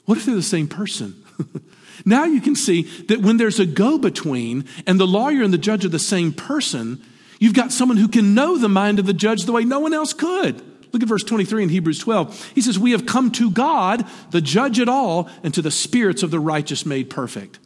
What 0.05 0.19
if 0.19 0.27
they're 0.27 0.35
the 0.35 0.43
same 0.43 0.69
person? 0.69 1.23
now 2.05 2.25
you 2.25 2.41
can 2.41 2.57
see 2.57 2.83
that 3.09 3.21
when 3.21 3.37
there's 3.37 3.61
a 3.61 3.67
go 3.67 3.99
between 3.99 4.65
and 4.87 4.99
the 4.99 5.07
lawyer 5.07 5.43
and 5.43 5.53
the 5.53 5.59
judge 5.59 5.85
are 5.85 5.91
the 5.91 5.99
same 5.99 6.33
person, 6.33 7.03
you've 7.39 7.55
got 7.55 7.73
someone 7.73 7.99
who 7.99 8.09
can 8.09 8.35
know 8.35 8.57
the 8.57 8.69
mind 8.69 8.99
of 8.99 9.07
the 9.07 9.13
judge 9.13 9.45
the 9.45 9.53
way 9.53 9.65
no 9.65 9.81
one 9.81 9.95
else 9.95 10.13
could. 10.13 10.63
Look 10.93 11.03
at 11.03 11.09
verse 11.09 11.25
23 11.25 11.65
in 11.65 11.69
Hebrews 11.69 11.99
12. 11.99 12.53
He 12.55 12.61
says, 12.61 12.79
We 12.79 12.93
have 12.93 13.07
come 13.07 13.31
to 13.33 13.51
God, 13.51 14.07
the 14.31 14.41
judge 14.41 14.81
at 14.81 14.89
all, 14.89 15.29
and 15.43 15.53
to 15.53 15.63
the 15.63 15.71
spirits 15.71 16.23
of 16.23 16.31
the 16.31 16.41
righteous 16.41 16.87
made 16.87 17.11
perfect. 17.11 17.59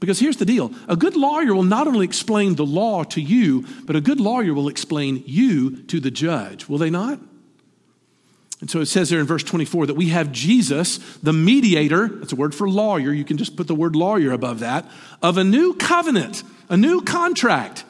Because 0.00 0.20
here's 0.20 0.36
the 0.36 0.44
deal 0.44 0.72
a 0.88 0.96
good 0.96 1.16
lawyer 1.16 1.54
will 1.54 1.64
not 1.64 1.88
only 1.88 2.04
explain 2.04 2.54
the 2.54 2.64
law 2.64 3.02
to 3.04 3.20
you, 3.20 3.66
but 3.84 3.96
a 3.96 4.00
good 4.00 4.20
lawyer 4.20 4.54
will 4.54 4.68
explain 4.68 5.22
you 5.26 5.82
to 5.84 6.00
the 6.00 6.10
judge. 6.10 6.68
Will 6.68 6.78
they 6.78 6.90
not? 6.90 7.18
And 8.60 8.68
so 8.68 8.80
it 8.80 8.86
says 8.86 9.10
there 9.10 9.20
in 9.20 9.26
verse 9.26 9.44
24 9.44 9.86
that 9.86 9.94
we 9.94 10.08
have 10.08 10.32
Jesus, 10.32 10.98
the 11.18 11.32
mediator, 11.32 12.08
that's 12.08 12.32
a 12.32 12.36
word 12.36 12.54
for 12.54 12.68
lawyer, 12.68 13.12
you 13.12 13.24
can 13.24 13.36
just 13.36 13.56
put 13.56 13.68
the 13.68 13.74
word 13.74 13.94
lawyer 13.94 14.32
above 14.32 14.60
that, 14.60 14.84
of 15.22 15.38
a 15.38 15.44
new 15.44 15.74
covenant, 15.74 16.42
a 16.68 16.76
new 16.76 17.00
contract 17.02 17.84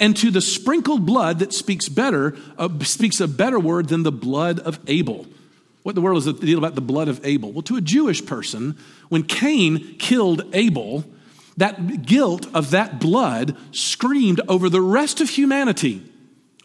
and 0.00 0.16
to 0.16 0.30
the 0.30 0.40
sprinkled 0.40 1.06
blood 1.06 1.38
that 1.38 1.52
speaks 1.52 1.88
better, 1.88 2.36
uh, 2.58 2.68
speaks 2.80 3.20
a 3.20 3.28
better 3.28 3.58
word 3.58 3.88
than 3.88 4.02
the 4.02 4.12
blood 4.12 4.60
of 4.60 4.78
Abel. 4.86 5.26
What 5.82 5.94
the 5.94 6.00
world 6.00 6.18
is 6.18 6.24
the 6.24 6.32
deal 6.32 6.58
about 6.58 6.74
the 6.74 6.80
blood 6.80 7.08
of 7.08 7.24
Abel? 7.24 7.52
Well, 7.52 7.62
to 7.62 7.76
a 7.76 7.80
Jewish 7.80 8.24
person, 8.24 8.76
when 9.08 9.22
Cain 9.22 9.96
killed 9.98 10.42
Abel, 10.54 11.04
that 11.56 12.06
guilt 12.06 12.46
of 12.54 12.70
that 12.70 12.98
blood 12.98 13.56
screamed 13.70 14.40
over 14.48 14.68
the 14.68 14.80
rest 14.80 15.20
of 15.20 15.28
humanity. 15.28 16.02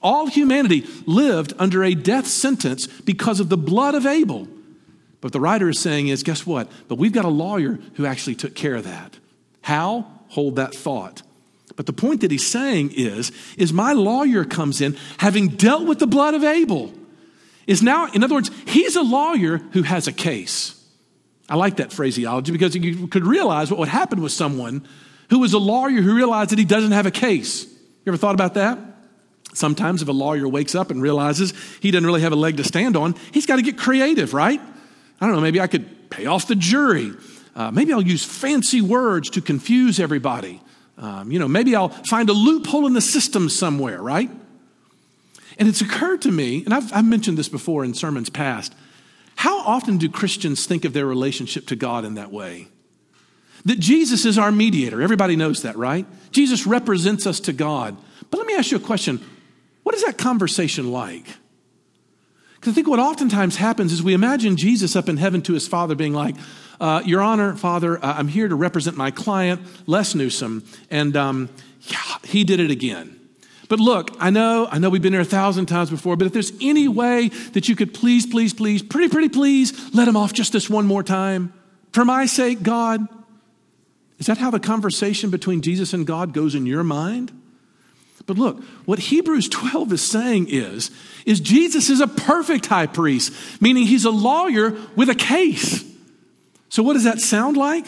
All 0.02 0.28
humanity 0.28 0.86
lived 1.06 1.54
under 1.60 1.84
a 1.84 1.94
death 1.94 2.28
sentence 2.28 2.88
because 2.88 3.40
of 3.40 3.50
the 3.50 3.58
blood 3.58 3.96
of 3.96 4.06
Abel. 4.06 4.48
But 5.22 5.34
the 5.34 5.40
writer 5.40 5.70
is 5.70 5.80
saying 5.80 6.08
is, 6.08 6.24
guess 6.24 6.46
what? 6.46 6.72
But 6.88 6.96
we've 6.96 7.12
got 7.12 7.26
a 7.26 7.30
lawyer 7.30 7.80
who 7.96 8.06
actually 8.06 8.36
took 8.36 8.56
care 8.56 8.76
of 8.76 8.86
that. 8.86 9.18
How? 9.62 10.08
Hold 10.30 10.56
that 10.56 10.74
thought. 10.74 11.22
But 11.76 11.86
the 11.86 11.94
point 11.94 12.22
that 12.22 12.32
he's 12.32 12.48
saying 12.48 12.92
is, 12.96 13.32
is 13.58 13.72
my 13.74 13.94
lawyer 13.94 14.46
comes 14.46 14.82
in 14.82 14.98
having 15.18 15.50
dealt 15.50 15.86
with 15.86 16.00
the 16.00 16.08
blood 16.08 16.34
of 16.34 16.44
Abel. 16.44 16.94
Is 17.68 17.84
now, 17.84 18.12
in 18.12 18.24
other 18.24 18.36
words, 18.36 18.52
he's 18.66 18.96
a 18.96 19.02
lawyer 19.02 19.58
who 19.74 19.84
has 19.84 20.08
a 20.08 20.12
case. 20.12 20.76
I 21.48 21.56
like 21.56 21.78
that 21.78 21.92
phraseology 21.92 22.52
because 22.52 22.76
you 22.76 23.08
could 23.08 23.26
realize 23.26 23.70
what 23.72 23.80
would 23.80 23.90
happen 23.90 24.22
with 24.22 24.32
someone 24.32 24.88
who 25.30 25.40
was 25.40 25.54
a 25.54 25.60
lawyer 25.60 26.02
who 26.02 26.16
realized 26.16 26.52
that 26.52 26.60
he 26.60 26.66
doesn't 26.66 26.92
have 26.92 27.06
a 27.06 27.12
case. 27.12 27.66
You 27.66 28.08
ever 28.08 28.18
thought 28.18 28.36
about 28.36 28.56
that? 28.56 28.78
Sometimes, 29.54 30.02
if 30.02 30.08
a 30.08 30.14
lawyer 30.14 30.48
wakes 30.48 30.76
up 30.76 30.92
and 30.92 31.02
realizes 31.02 31.54
he 31.82 31.92
doesn't 31.92 32.06
really 32.06 32.22
have 32.22 32.32
a 32.32 32.38
leg 32.38 32.58
to 32.58 32.64
stand 32.64 32.96
on, 32.96 33.16
he's 33.32 33.46
got 33.46 33.56
to 33.56 33.62
get 33.62 33.78
creative, 33.78 34.34
right? 34.34 34.62
I 35.20 35.26
don't 35.26 35.36
know, 35.36 35.42
maybe 35.42 35.60
I 35.60 35.68
could 35.68 36.10
pay 36.10 36.26
off 36.28 36.48
the 36.48 36.56
jury. 36.56 37.12
Uh, 37.56 37.72
maybe 37.72 37.92
I'll 37.92 38.02
use 38.02 38.24
fancy 38.24 38.82
words 38.82 39.30
to 39.32 39.42
confuse 39.42 40.00
everybody. 40.00 40.62
Um, 40.98 41.32
you 41.32 41.40
know, 41.40 41.48
maybe 41.48 41.76
I'll 41.76 41.90
find 41.90 42.30
a 42.30 42.34
loophole 42.34 42.86
in 42.86 42.94
the 42.94 43.02
system 43.02 43.50
somewhere, 43.50 44.02
right? 44.02 44.30
And 45.58 45.68
it's 45.68 45.82
occurred 45.82 46.22
to 46.22 46.32
me, 46.32 46.64
and 46.64 46.74
I've, 46.74 46.94
I've 46.94 47.06
mentioned 47.06 47.38
this 47.38 47.50
before 47.50 47.84
in 47.84 47.94
sermons 47.94 48.30
past, 48.30 48.74
how 49.36 49.60
often 49.60 49.98
do 49.98 50.10
Christians 50.10 50.66
think 50.66 50.86
of 50.86 50.94
their 50.94 51.06
relationship 51.06 51.66
to 51.68 51.76
God 51.76 52.06
in 52.06 52.16
that 52.16 52.32
way? 52.32 52.68
That 53.66 53.80
Jesus 53.80 54.26
is 54.26 54.38
our 54.38 54.52
mediator. 54.52 55.02
Everybody 55.02 55.36
knows 55.36 55.64
that, 55.64 55.78
right? 55.78 56.06
Jesus 56.32 56.66
represents 56.68 57.26
us 57.26 57.40
to 57.42 57.54
God. 57.54 57.98
But 58.30 58.38
let 58.38 58.48
me 58.48 58.56
ask 58.56 58.72
you 58.72 58.78
a 58.78 58.82
question 58.82 59.26
what 59.90 59.96
is 59.96 60.04
that 60.04 60.20
conversation 60.20 60.92
like? 60.92 61.26
Because 62.54 62.74
I 62.74 62.76
think 62.76 62.88
what 62.88 63.00
oftentimes 63.00 63.56
happens 63.56 63.92
is 63.92 64.04
we 64.04 64.14
imagine 64.14 64.56
Jesus 64.56 64.96
up 64.96 65.10
in 65.10 65.18
heaven 65.18 65.42
to 65.42 65.54
his 65.54 65.68
Father 65.68 65.96
being 65.96 66.14
like, 66.14 66.36
uh, 66.80 67.02
Your 67.06 67.24
Honor, 67.24 67.56
Father, 67.56 67.98
uh, 67.98 68.14
I'm 68.14 68.28
here 68.28 68.48
to 68.48 68.54
represent 68.54 68.98
my 68.98 69.10
client, 69.10 69.62
Les 69.88 70.14
Newsom, 70.14 70.64
and 70.92 71.18
um, 71.18 71.50
yeah, 71.88 71.98
he 72.24 72.44
did 72.44 72.60
it 72.60 72.70
again. 72.70 73.20
But 73.68 73.80
look, 73.80 74.16
I 74.20 74.30
know, 74.30 74.68
I 74.70 74.78
know 74.78 74.92
we've 74.92 75.02
been 75.02 75.14
here 75.14 75.24
a 75.24 75.26
thousand 75.26 75.66
times 75.66 75.90
before, 75.90 76.16
but 76.16 76.28
if 76.28 76.34
there's 76.34 76.54
any 76.62 76.88
way 76.88 77.30
that 77.54 77.68
you 77.68 77.76
could 77.76 77.92
please, 77.92 78.28
please, 78.28 78.54
please, 78.54 78.84
pretty, 78.84 79.10
pretty 79.10 79.30
please, 79.30 79.92
let 79.96 80.08
him 80.08 80.16
off 80.16 80.34
just 80.34 80.54
this 80.54 80.70
one 80.70 80.86
more 80.86 81.02
time. 81.02 81.52
For 81.94 82.06
my 82.06 82.28
sake, 82.28 82.62
God. 82.62 83.08
Is 84.20 84.28
that 84.28 84.38
how 84.38 84.52
the 84.52 84.60
conversation 84.60 85.32
between 85.32 85.62
Jesus 85.62 85.94
and 85.94 86.06
God 86.06 86.32
goes 86.32 86.54
in 86.54 86.68
your 86.68 86.84
mind? 86.84 87.39
But 88.30 88.38
look, 88.38 88.64
what 88.86 89.00
Hebrews 89.00 89.50
12 89.50 89.92
is 89.94 90.04
saying 90.04 90.50
is, 90.50 90.92
is 91.26 91.40
Jesus 91.40 91.90
is 91.90 92.00
a 92.00 92.08
perfect 92.08 92.68
high 92.68 92.86
priest, 92.86 93.34
meaning 93.60 93.88
he's 93.88 94.06
a 94.06 94.12
lawyer 94.12 94.78
with 94.96 95.10
a 95.10 95.16
case. 95.16 95.84
So 96.70 96.84
what 96.84 96.94
does 96.94 97.06
that 97.06 97.20
sound 97.20 97.58
like? 97.58 97.88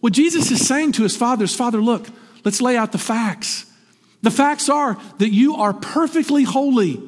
What 0.00 0.12
Jesus 0.12 0.50
is 0.50 0.66
saying 0.66 0.92
to 0.92 1.04
his 1.04 1.16
father 1.16 1.44
is, 1.44 1.54
Father, 1.54 1.80
look, 1.80 2.08
let's 2.44 2.60
lay 2.60 2.76
out 2.76 2.90
the 2.90 2.98
facts. 2.98 3.72
The 4.20 4.32
facts 4.32 4.68
are 4.68 4.98
that 5.18 5.30
you 5.30 5.54
are 5.54 5.72
perfectly 5.72 6.42
holy. 6.42 7.00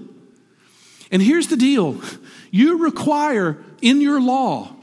And 1.11 1.21
here's 1.21 1.49
the 1.49 1.57
deal 1.57 2.00
you 2.52 2.78
require 2.78 3.59
in 3.83 4.00
your 4.00 4.21
law 4.21 4.76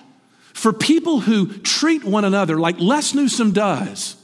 for 0.51 0.73
people 0.73 1.21
who 1.21 1.47
treat 1.59 2.03
one 2.03 2.25
another 2.25 2.59
like 2.59 2.81
Les 2.81 3.13
Newsom 3.13 3.53
does, 3.53 4.17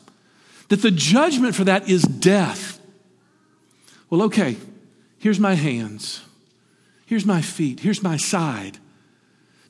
that 0.68 0.82
the 0.82 0.92
judgment 0.92 1.56
for 1.56 1.64
that 1.64 1.88
is 1.88 2.02
death. 2.04 2.80
Well, 4.12 4.24
okay, 4.24 4.58
here's 5.18 5.40
my 5.40 5.56
hands, 5.56 6.22
here's 7.06 7.26
my 7.26 7.42
feet, 7.42 7.80
here's 7.80 8.04
my 8.04 8.18
side. 8.18 8.78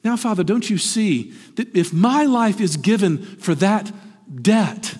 Now, 0.03 0.17
Father, 0.17 0.43
don't 0.43 0.67
you 0.67 0.79
see 0.79 1.31
that 1.57 1.77
if 1.77 1.93
my 1.93 2.23
life 2.23 2.59
is 2.59 2.75
given 2.75 3.19
for 3.19 3.53
that 3.55 3.91
debt, 4.41 4.95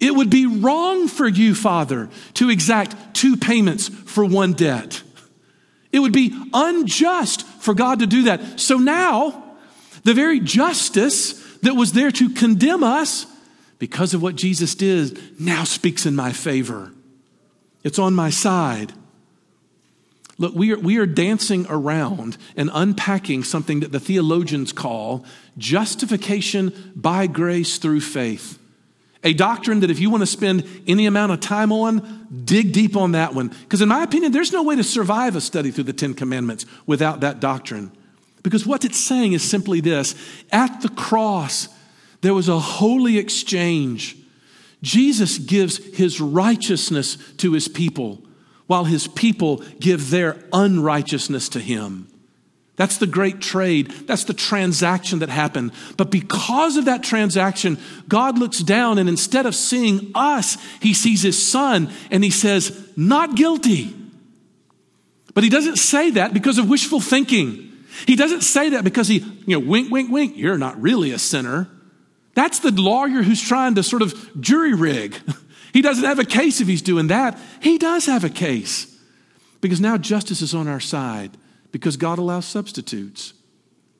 it 0.00 0.16
would 0.16 0.28
be 0.28 0.44
wrong 0.44 1.06
for 1.06 1.28
you, 1.28 1.54
Father, 1.54 2.10
to 2.34 2.50
exact 2.50 3.14
two 3.14 3.36
payments 3.36 3.88
for 3.88 4.24
one 4.24 4.54
debt. 4.54 5.04
It 5.92 6.00
would 6.00 6.12
be 6.12 6.36
unjust 6.52 7.46
for 7.46 7.74
God 7.74 8.00
to 8.00 8.06
do 8.08 8.24
that. 8.24 8.58
So 8.58 8.78
now, 8.78 9.56
the 10.02 10.14
very 10.14 10.40
justice 10.40 11.34
that 11.58 11.74
was 11.74 11.92
there 11.92 12.10
to 12.10 12.28
condemn 12.30 12.82
us 12.82 13.26
because 13.78 14.14
of 14.14 14.22
what 14.22 14.34
Jesus 14.34 14.74
did 14.74 15.40
now 15.40 15.62
speaks 15.62 16.06
in 16.06 16.16
my 16.16 16.32
favor. 16.32 16.90
It's 17.84 17.98
on 17.98 18.14
my 18.14 18.30
side. 18.30 18.92
Look, 20.36 20.54
we 20.54 20.72
are, 20.72 20.78
we 20.78 20.96
are 20.98 21.06
dancing 21.06 21.66
around 21.68 22.36
and 22.56 22.70
unpacking 22.72 23.44
something 23.44 23.80
that 23.80 23.92
the 23.92 24.00
theologians 24.00 24.72
call 24.72 25.24
justification 25.56 26.92
by 26.96 27.28
grace 27.28 27.78
through 27.78 28.00
faith. 28.00 28.58
A 29.22 29.32
doctrine 29.32 29.80
that 29.80 29.90
if 29.90 30.00
you 30.00 30.10
want 30.10 30.22
to 30.22 30.26
spend 30.26 30.66
any 30.86 31.06
amount 31.06 31.32
of 31.32 31.40
time 31.40 31.72
on, 31.72 32.26
dig 32.44 32.72
deep 32.72 32.96
on 32.96 33.12
that 33.12 33.34
one. 33.34 33.48
Because, 33.48 33.80
in 33.80 33.88
my 33.88 34.02
opinion, 34.02 34.32
there's 34.32 34.52
no 34.52 34.62
way 34.62 34.76
to 34.76 34.84
survive 34.84 35.36
a 35.36 35.40
study 35.40 35.70
through 35.70 35.84
the 35.84 35.92
Ten 35.92 36.14
Commandments 36.14 36.66
without 36.84 37.20
that 37.20 37.40
doctrine. 37.40 37.92
Because 38.42 38.66
what 38.66 38.84
it's 38.84 38.98
saying 38.98 39.32
is 39.32 39.42
simply 39.42 39.80
this 39.80 40.14
at 40.50 40.82
the 40.82 40.90
cross, 40.90 41.68
there 42.20 42.34
was 42.34 42.48
a 42.48 42.58
holy 42.58 43.18
exchange. 43.18 44.16
Jesus 44.84 45.38
gives 45.38 45.78
his 45.96 46.20
righteousness 46.20 47.16
to 47.38 47.52
his 47.52 47.66
people 47.66 48.22
while 48.66 48.84
his 48.84 49.08
people 49.08 49.64
give 49.80 50.10
their 50.10 50.44
unrighteousness 50.52 51.48
to 51.50 51.60
him. 51.60 52.08
That's 52.76 52.98
the 52.98 53.06
great 53.06 53.40
trade. 53.40 53.90
That's 54.06 54.24
the 54.24 54.34
transaction 54.34 55.20
that 55.20 55.28
happened. 55.28 55.72
But 55.96 56.10
because 56.10 56.76
of 56.76 56.86
that 56.86 57.04
transaction, 57.04 57.78
God 58.08 58.38
looks 58.38 58.58
down 58.58 58.98
and 58.98 59.08
instead 59.08 59.46
of 59.46 59.54
seeing 59.54 60.10
us, 60.14 60.58
he 60.80 60.92
sees 60.92 61.22
his 61.22 61.40
son 61.40 61.90
and 62.10 62.24
he 62.24 62.30
says, 62.30 62.88
not 62.96 63.36
guilty. 63.36 63.94
But 65.34 65.44
he 65.44 65.50
doesn't 65.50 65.76
say 65.76 66.10
that 66.10 66.34
because 66.34 66.58
of 66.58 66.68
wishful 66.68 67.00
thinking. 67.00 67.72
He 68.06 68.16
doesn't 68.16 68.42
say 68.42 68.70
that 68.70 68.82
because 68.82 69.06
he, 69.06 69.18
you 69.46 69.58
know, 69.58 69.66
wink, 69.66 69.90
wink, 69.92 70.10
wink, 70.10 70.36
you're 70.36 70.58
not 70.58 70.80
really 70.80 71.12
a 71.12 71.18
sinner. 71.18 71.68
That's 72.34 72.58
the 72.58 72.72
lawyer 72.72 73.22
who's 73.22 73.40
trying 73.40 73.74
to 73.76 73.82
sort 73.82 74.02
of 74.02 74.40
jury 74.40 74.74
rig. 74.74 75.16
He 75.74 75.82
doesn't 75.82 76.04
have 76.04 76.20
a 76.20 76.24
case 76.24 76.60
if 76.60 76.68
he's 76.68 76.82
doing 76.82 77.08
that. 77.08 77.36
He 77.60 77.78
does 77.78 78.06
have 78.06 78.22
a 78.22 78.30
case 78.30 78.96
because 79.60 79.80
now 79.80 79.98
justice 79.98 80.40
is 80.40 80.54
on 80.54 80.68
our 80.68 80.78
side 80.78 81.36
because 81.72 81.96
God 81.96 82.20
allows 82.20 82.46
substitutes. 82.46 83.34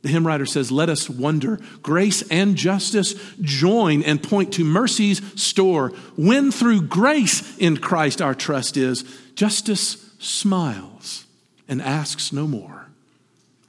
The 0.03 0.09
hymn 0.09 0.25
writer 0.25 0.47
says, 0.47 0.71
Let 0.71 0.89
us 0.89 1.11
wonder. 1.11 1.59
Grace 1.83 2.23
and 2.31 2.55
justice 2.55 3.15
join 3.41 4.05
and 4.05 4.23
point 4.23 4.53
to 4.55 4.65
mercy's 4.65 5.21
store. 5.35 5.89
When 6.15 6.53
through 6.53 6.83
grace 6.83 7.59
in 7.59 7.79
Christ 7.79 8.23
our 8.23 8.37
trust 8.37 8.77
is, 8.77 9.03
justice 9.35 10.15
smiles 10.21 11.27
and 11.67 11.83
asks 11.83 12.33
no 12.33 12.47
more. 12.47 12.87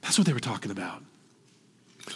That's 0.02 0.16
what 0.16 0.28
they 0.28 0.32
were 0.32 0.38
talking 0.38 0.70
about. 0.70 1.02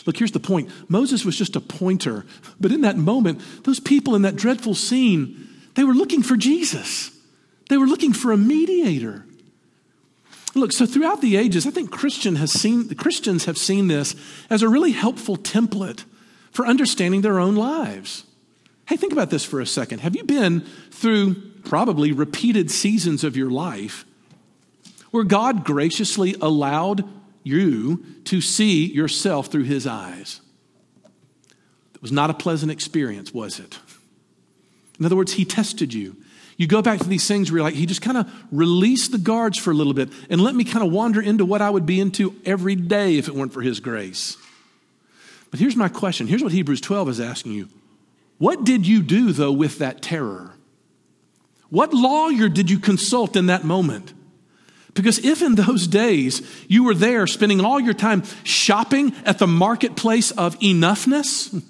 Look, 0.06 0.16
here's 0.16 0.32
the 0.32 0.40
point 0.40 0.70
Moses 0.88 1.24
was 1.24 1.36
just 1.36 1.56
a 1.56 1.60
pointer, 1.60 2.24
but 2.58 2.72
in 2.72 2.82
that 2.82 2.96
moment, 2.96 3.40
those 3.64 3.80
people 3.80 4.14
in 4.14 4.22
that 4.22 4.36
dreadful 4.36 4.74
scene, 4.74 5.48
they 5.74 5.84
were 5.84 5.94
looking 5.94 6.22
for 6.22 6.36
Jesus, 6.36 7.10
they 7.68 7.76
were 7.76 7.86
looking 7.86 8.12
for 8.12 8.32
a 8.32 8.36
mediator. 8.36 9.24
Look, 10.54 10.72
so 10.72 10.84
throughout 10.84 11.20
the 11.20 11.36
ages, 11.36 11.64
I 11.64 11.70
think 11.70 11.92
Christian 11.92 12.36
has 12.36 12.50
seen, 12.50 12.92
Christians 12.96 13.44
have 13.44 13.56
seen 13.56 13.86
this 13.86 14.16
as 14.50 14.62
a 14.62 14.68
really 14.68 14.90
helpful 14.90 15.36
template 15.36 16.04
for 16.50 16.66
understanding 16.66 17.20
their 17.20 17.38
own 17.38 17.54
lives. 17.54 18.24
Hey, 18.88 18.96
think 18.96 19.12
about 19.12 19.30
this 19.30 19.44
for 19.44 19.60
a 19.60 19.66
second. 19.66 20.00
Have 20.00 20.16
you 20.16 20.24
been 20.24 20.62
through 20.90 21.34
probably 21.64 22.10
repeated 22.10 22.68
seasons 22.70 23.22
of 23.22 23.36
your 23.36 23.50
life 23.50 24.04
where 25.12 25.22
God 25.22 25.64
graciously 25.64 26.34
allowed 26.40 27.08
you 27.42 28.05
to 28.24 28.40
see 28.40 28.87
yourself 28.87 29.48
through 29.48 29.64
His 29.64 29.87
eyes? 29.87 30.40
It 31.94 32.03
was 32.03 32.12
not 32.12 32.31
a 32.31 32.35
pleasant 32.35 32.72
experience, 32.72 33.35
was 33.35 33.59
it? 33.59 33.79
In 34.98 35.07
other 35.07 35.16
words, 35.16 35.33
he 35.33 35.44
tested 35.44 35.92
you. 35.94 36.16
You 36.57 36.66
go 36.66 36.83
back 36.83 36.98
to 37.00 37.09
these 37.09 37.26
things 37.26 37.50
where 37.50 37.59
you're 37.59 37.64
like, 37.64 37.74
he 37.74 37.87
just 37.87 38.03
kind 38.03 38.18
of 38.18 38.31
released 38.53 39.12
the 39.12 39.18
guards 39.18 39.59
for 39.59 39.70
a 39.70 39.74
little 39.74 39.94
bit 39.94 40.11
and 40.29 40.42
let 40.42 40.55
me 40.55 40.62
kind 40.62 40.85
of 40.85 40.92
wander 40.92 41.20
into 41.20 41.46
what 41.46 41.62
I 41.62 41.70
would 41.70 41.87
be 41.87 42.00
into 42.00 42.35
every 42.44 42.74
day 42.74 43.16
if 43.16 43.29
it 43.29 43.35
weren't 43.35 43.55
for 43.55 43.62
his 43.62 43.81
grace. 43.81 44.37
But 45.50 45.59
here's 45.59 45.74
my 45.74 45.88
question. 45.88 46.26
Here's 46.26 46.42
what 46.42 46.53
Hebrews 46.53 46.83
12 46.83 47.09
is 47.09 47.20
asking 47.20 47.53
you. 47.53 47.68
What 48.37 48.64
did 48.64 48.87
you 48.87 49.03
do, 49.03 49.33
though, 49.33 49.53
with 49.53 49.79
that 49.79 50.03
terror? 50.03 50.53
What 51.70 51.94
lawyer 51.94 52.48
did 52.48 52.70
you 52.70 52.79
consult 52.79 53.37
in 53.37 53.46
that 53.46 53.64
moment? 53.64 54.12
Because 54.94 55.18
if 55.24 55.42
in 55.42 55.55
those 55.55 55.87
days 55.87 56.42
you 56.68 56.85
were 56.85 56.94
there 56.94 57.26
spending 57.26 57.61
all 57.61 57.81
your 57.81 57.94
time 57.94 58.22
shopping 58.44 59.14
at 59.24 59.38
the 59.38 59.46
marketplace 59.46 60.31
of 60.33 60.59
enoughness, 60.59 61.62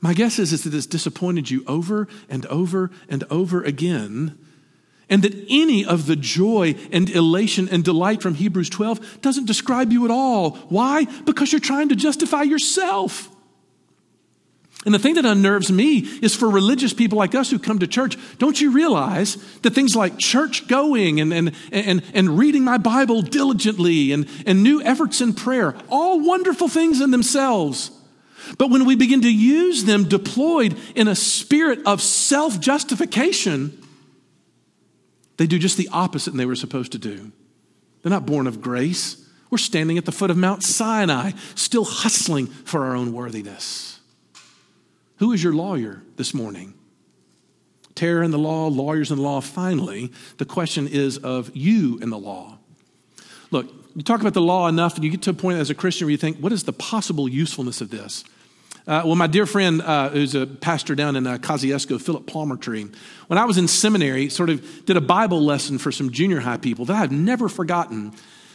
my 0.00 0.12
guess 0.12 0.38
is, 0.38 0.52
is 0.52 0.64
that 0.64 0.74
it's 0.74 0.86
disappointed 0.86 1.50
you 1.50 1.64
over 1.66 2.08
and 2.28 2.44
over 2.46 2.90
and 3.08 3.24
over 3.30 3.62
again, 3.62 4.38
and 5.08 5.22
that 5.22 5.34
any 5.48 5.84
of 5.84 6.06
the 6.06 6.16
joy 6.16 6.74
and 6.92 7.08
elation 7.10 7.68
and 7.70 7.84
delight 7.84 8.22
from 8.22 8.34
Hebrews 8.34 8.70
12 8.70 9.22
doesn't 9.22 9.46
describe 9.46 9.92
you 9.92 10.04
at 10.04 10.10
all. 10.10 10.52
Why? 10.68 11.04
Because 11.24 11.52
you're 11.52 11.60
trying 11.60 11.90
to 11.90 11.96
justify 11.96 12.42
yourself. 12.42 13.33
And 14.84 14.94
the 14.94 14.98
thing 14.98 15.14
that 15.14 15.24
unnerves 15.24 15.72
me 15.72 15.98
is 15.98 16.34
for 16.34 16.48
religious 16.50 16.92
people 16.92 17.16
like 17.16 17.34
us 17.34 17.50
who 17.50 17.58
come 17.58 17.78
to 17.78 17.86
church, 17.86 18.18
don't 18.38 18.60
you 18.60 18.70
realize 18.70 19.36
that 19.62 19.74
things 19.74 19.96
like 19.96 20.18
church 20.18 20.68
going 20.68 21.20
and, 21.20 21.32
and, 21.32 21.52
and, 21.72 22.02
and 22.12 22.38
reading 22.38 22.64
my 22.64 22.76
Bible 22.76 23.22
diligently 23.22 24.12
and, 24.12 24.28
and 24.46 24.62
new 24.62 24.82
efforts 24.82 25.20
in 25.22 25.32
prayer, 25.32 25.74
all 25.88 26.20
wonderful 26.20 26.68
things 26.68 27.00
in 27.00 27.10
themselves. 27.12 27.90
But 28.58 28.68
when 28.68 28.84
we 28.84 28.94
begin 28.94 29.22
to 29.22 29.32
use 29.32 29.84
them 29.84 30.04
deployed 30.04 30.76
in 30.94 31.08
a 31.08 31.14
spirit 31.14 31.80
of 31.86 32.02
self 32.02 32.60
justification, 32.60 33.82
They 35.36 35.46
do 35.46 35.58
just 35.58 35.76
the 35.76 35.88
opposite 35.92 36.30
than 36.30 36.38
they 36.38 36.46
were 36.46 36.54
supposed 36.54 36.92
to 36.92 36.98
do. 36.98 37.32
They're 38.02 38.10
not 38.10 38.26
born 38.26 38.46
of 38.46 38.60
grace. 38.60 39.26
We're 39.50 39.58
standing 39.58 39.98
at 39.98 40.04
the 40.04 40.12
foot 40.12 40.30
of 40.30 40.36
Mount 40.36 40.62
Sinai, 40.62 41.32
still 41.54 41.84
hustling 41.84 42.46
for 42.48 42.84
our 42.84 42.94
own 42.96 43.12
worthiness. 43.12 43.93
Who 45.16 45.32
is 45.32 45.42
your 45.42 45.52
lawyer 45.52 46.02
this 46.16 46.34
morning? 46.34 46.74
Terror 47.94 48.22
in 48.22 48.32
the 48.32 48.38
law, 48.38 48.66
lawyers 48.66 49.10
in 49.10 49.18
the 49.18 49.22
law. 49.22 49.40
Finally, 49.40 50.10
the 50.38 50.44
question 50.44 50.88
is 50.88 51.18
of 51.18 51.54
you 51.54 51.98
in 51.98 52.10
the 52.10 52.18
law. 52.18 52.58
Look, 53.50 53.72
you 53.94 54.02
talk 54.02 54.20
about 54.20 54.34
the 54.34 54.40
law 54.42 54.66
enough, 54.66 54.96
and 54.96 55.04
you 55.04 55.10
get 55.10 55.22
to 55.22 55.30
a 55.30 55.34
point 55.34 55.58
as 55.58 55.70
a 55.70 55.74
Christian 55.74 56.06
where 56.06 56.10
you 56.10 56.16
think, 56.16 56.38
what 56.38 56.52
is 56.52 56.64
the 56.64 56.72
possible 56.72 57.28
usefulness 57.28 57.80
of 57.80 57.90
this? 57.90 58.24
Uh, 58.86 59.02
well, 59.04 59.14
my 59.14 59.28
dear 59.28 59.46
friend, 59.46 59.80
uh, 59.80 60.08
who's 60.10 60.34
a 60.34 60.46
pastor 60.46 60.96
down 60.96 61.14
in 61.14 61.26
uh, 61.26 61.38
Kosciusko, 61.38 62.00
Philip 62.00 62.26
Palmertree, 62.26 62.92
when 63.28 63.38
I 63.38 63.44
was 63.44 63.56
in 63.56 63.68
seminary, 63.68 64.28
sort 64.28 64.50
of 64.50 64.84
did 64.84 64.96
a 64.96 65.00
Bible 65.00 65.40
lesson 65.40 65.78
for 65.78 65.92
some 65.92 66.10
junior 66.10 66.40
high 66.40 66.56
people 66.56 66.84
that 66.86 66.96
I've 66.96 67.12
never 67.12 67.48
forgotten. 67.48 68.12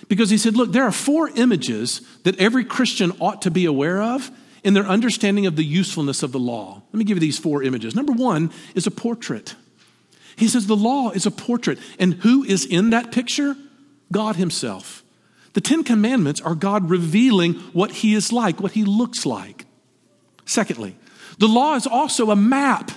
Because 0.07 0.29
he 0.29 0.37
said, 0.37 0.55
look, 0.55 0.71
there 0.71 0.83
are 0.83 0.91
four 0.91 1.29
images 1.29 2.01
that 2.23 2.37
every 2.39 2.65
Christian 2.65 3.13
ought 3.19 3.41
to 3.43 3.51
be 3.51 3.65
aware 3.65 4.01
of 4.01 4.29
in 4.63 4.73
their 4.73 4.85
understanding 4.85 5.45
of 5.45 5.55
the 5.55 5.63
usefulness 5.63 6.23
of 6.23 6.31
the 6.31 6.39
law. 6.39 6.81
Let 6.91 6.97
me 6.97 7.05
give 7.05 7.17
you 7.17 7.21
these 7.21 7.39
four 7.39 7.63
images. 7.63 7.95
Number 7.95 8.13
one 8.13 8.51
is 8.75 8.87
a 8.87 8.91
portrait. 8.91 9.55
He 10.35 10.47
says 10.47 10.67
the 10.67 10.75
law 10.75 11.11
is 11.11 11.25
a 11.25 11.31
portrait. 11.31 11.79
And 11.99 12.15
who 12.15 12.43
is 12.43 12.65
in 12.65 12.91
that 12.91 13.11
picture? 13.11 13.55
God 14.11 14.37
Himself. 14.37 15.03
The 15.53 15.61
Ten 15.61 15.83
Commandments 15.83 16.41
are 16.41 16.55
God 16.55 16.89
revealing 16.89 17.55
what 17.73 17.91
He 17.91 18.13
is 18.13 18.31
like, 18.31 18.61
what 18.61 18.71
He 18.73 18.85
looks 18.85 19.25
like. 19.25 19.65
Secondly, 20.45 20.95
the 21.37 21.47
law 21.47 21.75
is 21.75 21.85
also 21.85 22.31
a 22.31 22.35
map. 22.35 22.91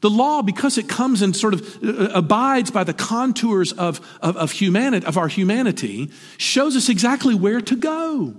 The 0.00 0.10
law, 0.10 0.42
because 0.42 0.78
it 0.78 0.88
comes 0.88 1.20
and 1.20 1.36
sort 1.36 1.52
of 1.52 1.84
uh, 1.84 2.10
abides 2.14 2.70
by 2.70 2.84
the 2.84 2.94
contours 2.94 3.72
of, 3.72 4.00
of, 4.22 4.36
of, 4.36 4.52
humanity, 4.52 5.04
of 5.04 5.18
our 5.18 5.28
humanity, 5.28 6.10
shows 6.38 6.74
us 6.74 6.88
exactly 6.88 7.34
where 7.34 7.60
to 7.60 7.76
go. 7.76 8.34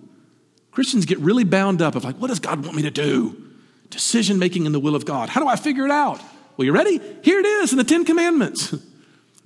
Christians 0.72 1.06
get 1.06 1.20
really 1.20 1.44
bound 1.44 1.82
up 1.82 1.96
of 1.96 2.04
like, 2.04 2.16
what 2.16 2.28
does 2.28 2.40
God 2.40 2.64
want 2.64 2.76
me 2.76 2.84
to 2.84 2.92
do? 2.92 3.36
Decision 3.90 4.40
making 4.40 4.66
in 4.66 4.72
the 4.72 4.80
will 4.80 4.96
of 4.96 5.06
God. 5.06 5.30
How 5.30 5.42
do 5.42 5.48
I 5.48 5.56
figure 5.56 5.86
it 5.86 5.92
out? 5.92 6.22
Well, 6.56 6.66
you 6.66 6.72
ready? 6.72 7.00
Here 7.24 7.40
it 7.40 7.46
is 7.46 7.72
in 7.72 7.78
the 7.78 7.84
Ten 7.84 8.06
Commandments. 8.06 8.74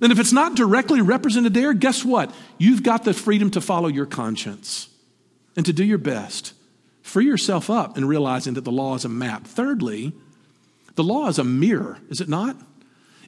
And 0.00 0.12
if 0.12 0.18
it's 0.18 0.32
not 0.32 0.54
directly 0.54 1.00
represented 1.00 1.54
there, 1.54 1.72
guess 1.72 2.04
what? 2.04 2.34
You've 2.58 2.82
got 2.82 3.04
the 3.04 3.14
freedom 3.14 3.50
to 3.52 3.60
follow 3.60 3.88
your 3.88 4.06
conscience 4.06 4.88
and 5.56 5.64
to 5.64 5.72
do 5.72 5.84
your 5.84 5.98
best. 5.98 6.52
Free 7.02 7.24
yourself 7.24 7.70
up 7.70 7.96
in 7.96 8.04
realizing 8.04 8.54
that 8.54 8.64
the 8.64 8.72
law 8.72 8.94
is 8.94 9.04
a 9.04 9.08
map. 9.08 9.46
Thirdly, 9.46 10.12
the 10.96 11.04
law 11.04 11.28
is 11.28 11.38
a 11.38 11.44
mirror, 11.44 11.98
is 12.10 12.20
it 12.20 12.28
not? 12.28 12.56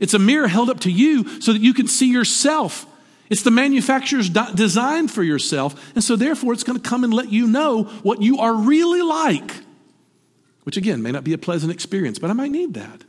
It's 0.00 0.14
a 0.14 0.18
mirror 0.18 0.48
held 0.48 0.68
up 0.68 0.80
to 0.80 0.90
you 0.90 1.40
so 1.40 1.52
that 1.52 1.62
you 1.62 1.72
can 1.72 1.88
see 1.88 2.10
yourself. 2.10 2.86
It's 3.30 3.42
the 3.42 3.50
manufacturer's 3.50 4.30
design 4.30 5.08
for 5.08 5.22
yourself. 5.22 5.92
And 5.94 6.02
so, 6.02 6.16
therefore, 6.16 6.52
it's 6.52 6.64
going 6.64 6.80
to 6.80 6.88
come 6.88 7.04
and 7.04 7.12
let 7.12 7.30
you 7.30 7.46
know 7.46 7.84
what 8.02 8.22
you 8.22 8.38
are 8.38 8.54
really 8.54 9.02
like, 9.02 9.52
which 10.62 10.76
again 10.76 11.02
may 11.02 11.12
not 11.12 11.24
be 11.24 11.32
a 11.32 11.38
pleasant 11.38 11.72
experience, 11.72 12.18
but 12.18 12.30
I 12.30 12.32
might 12.32 12.50
need 12.50 12.74
that. 12.74 13.04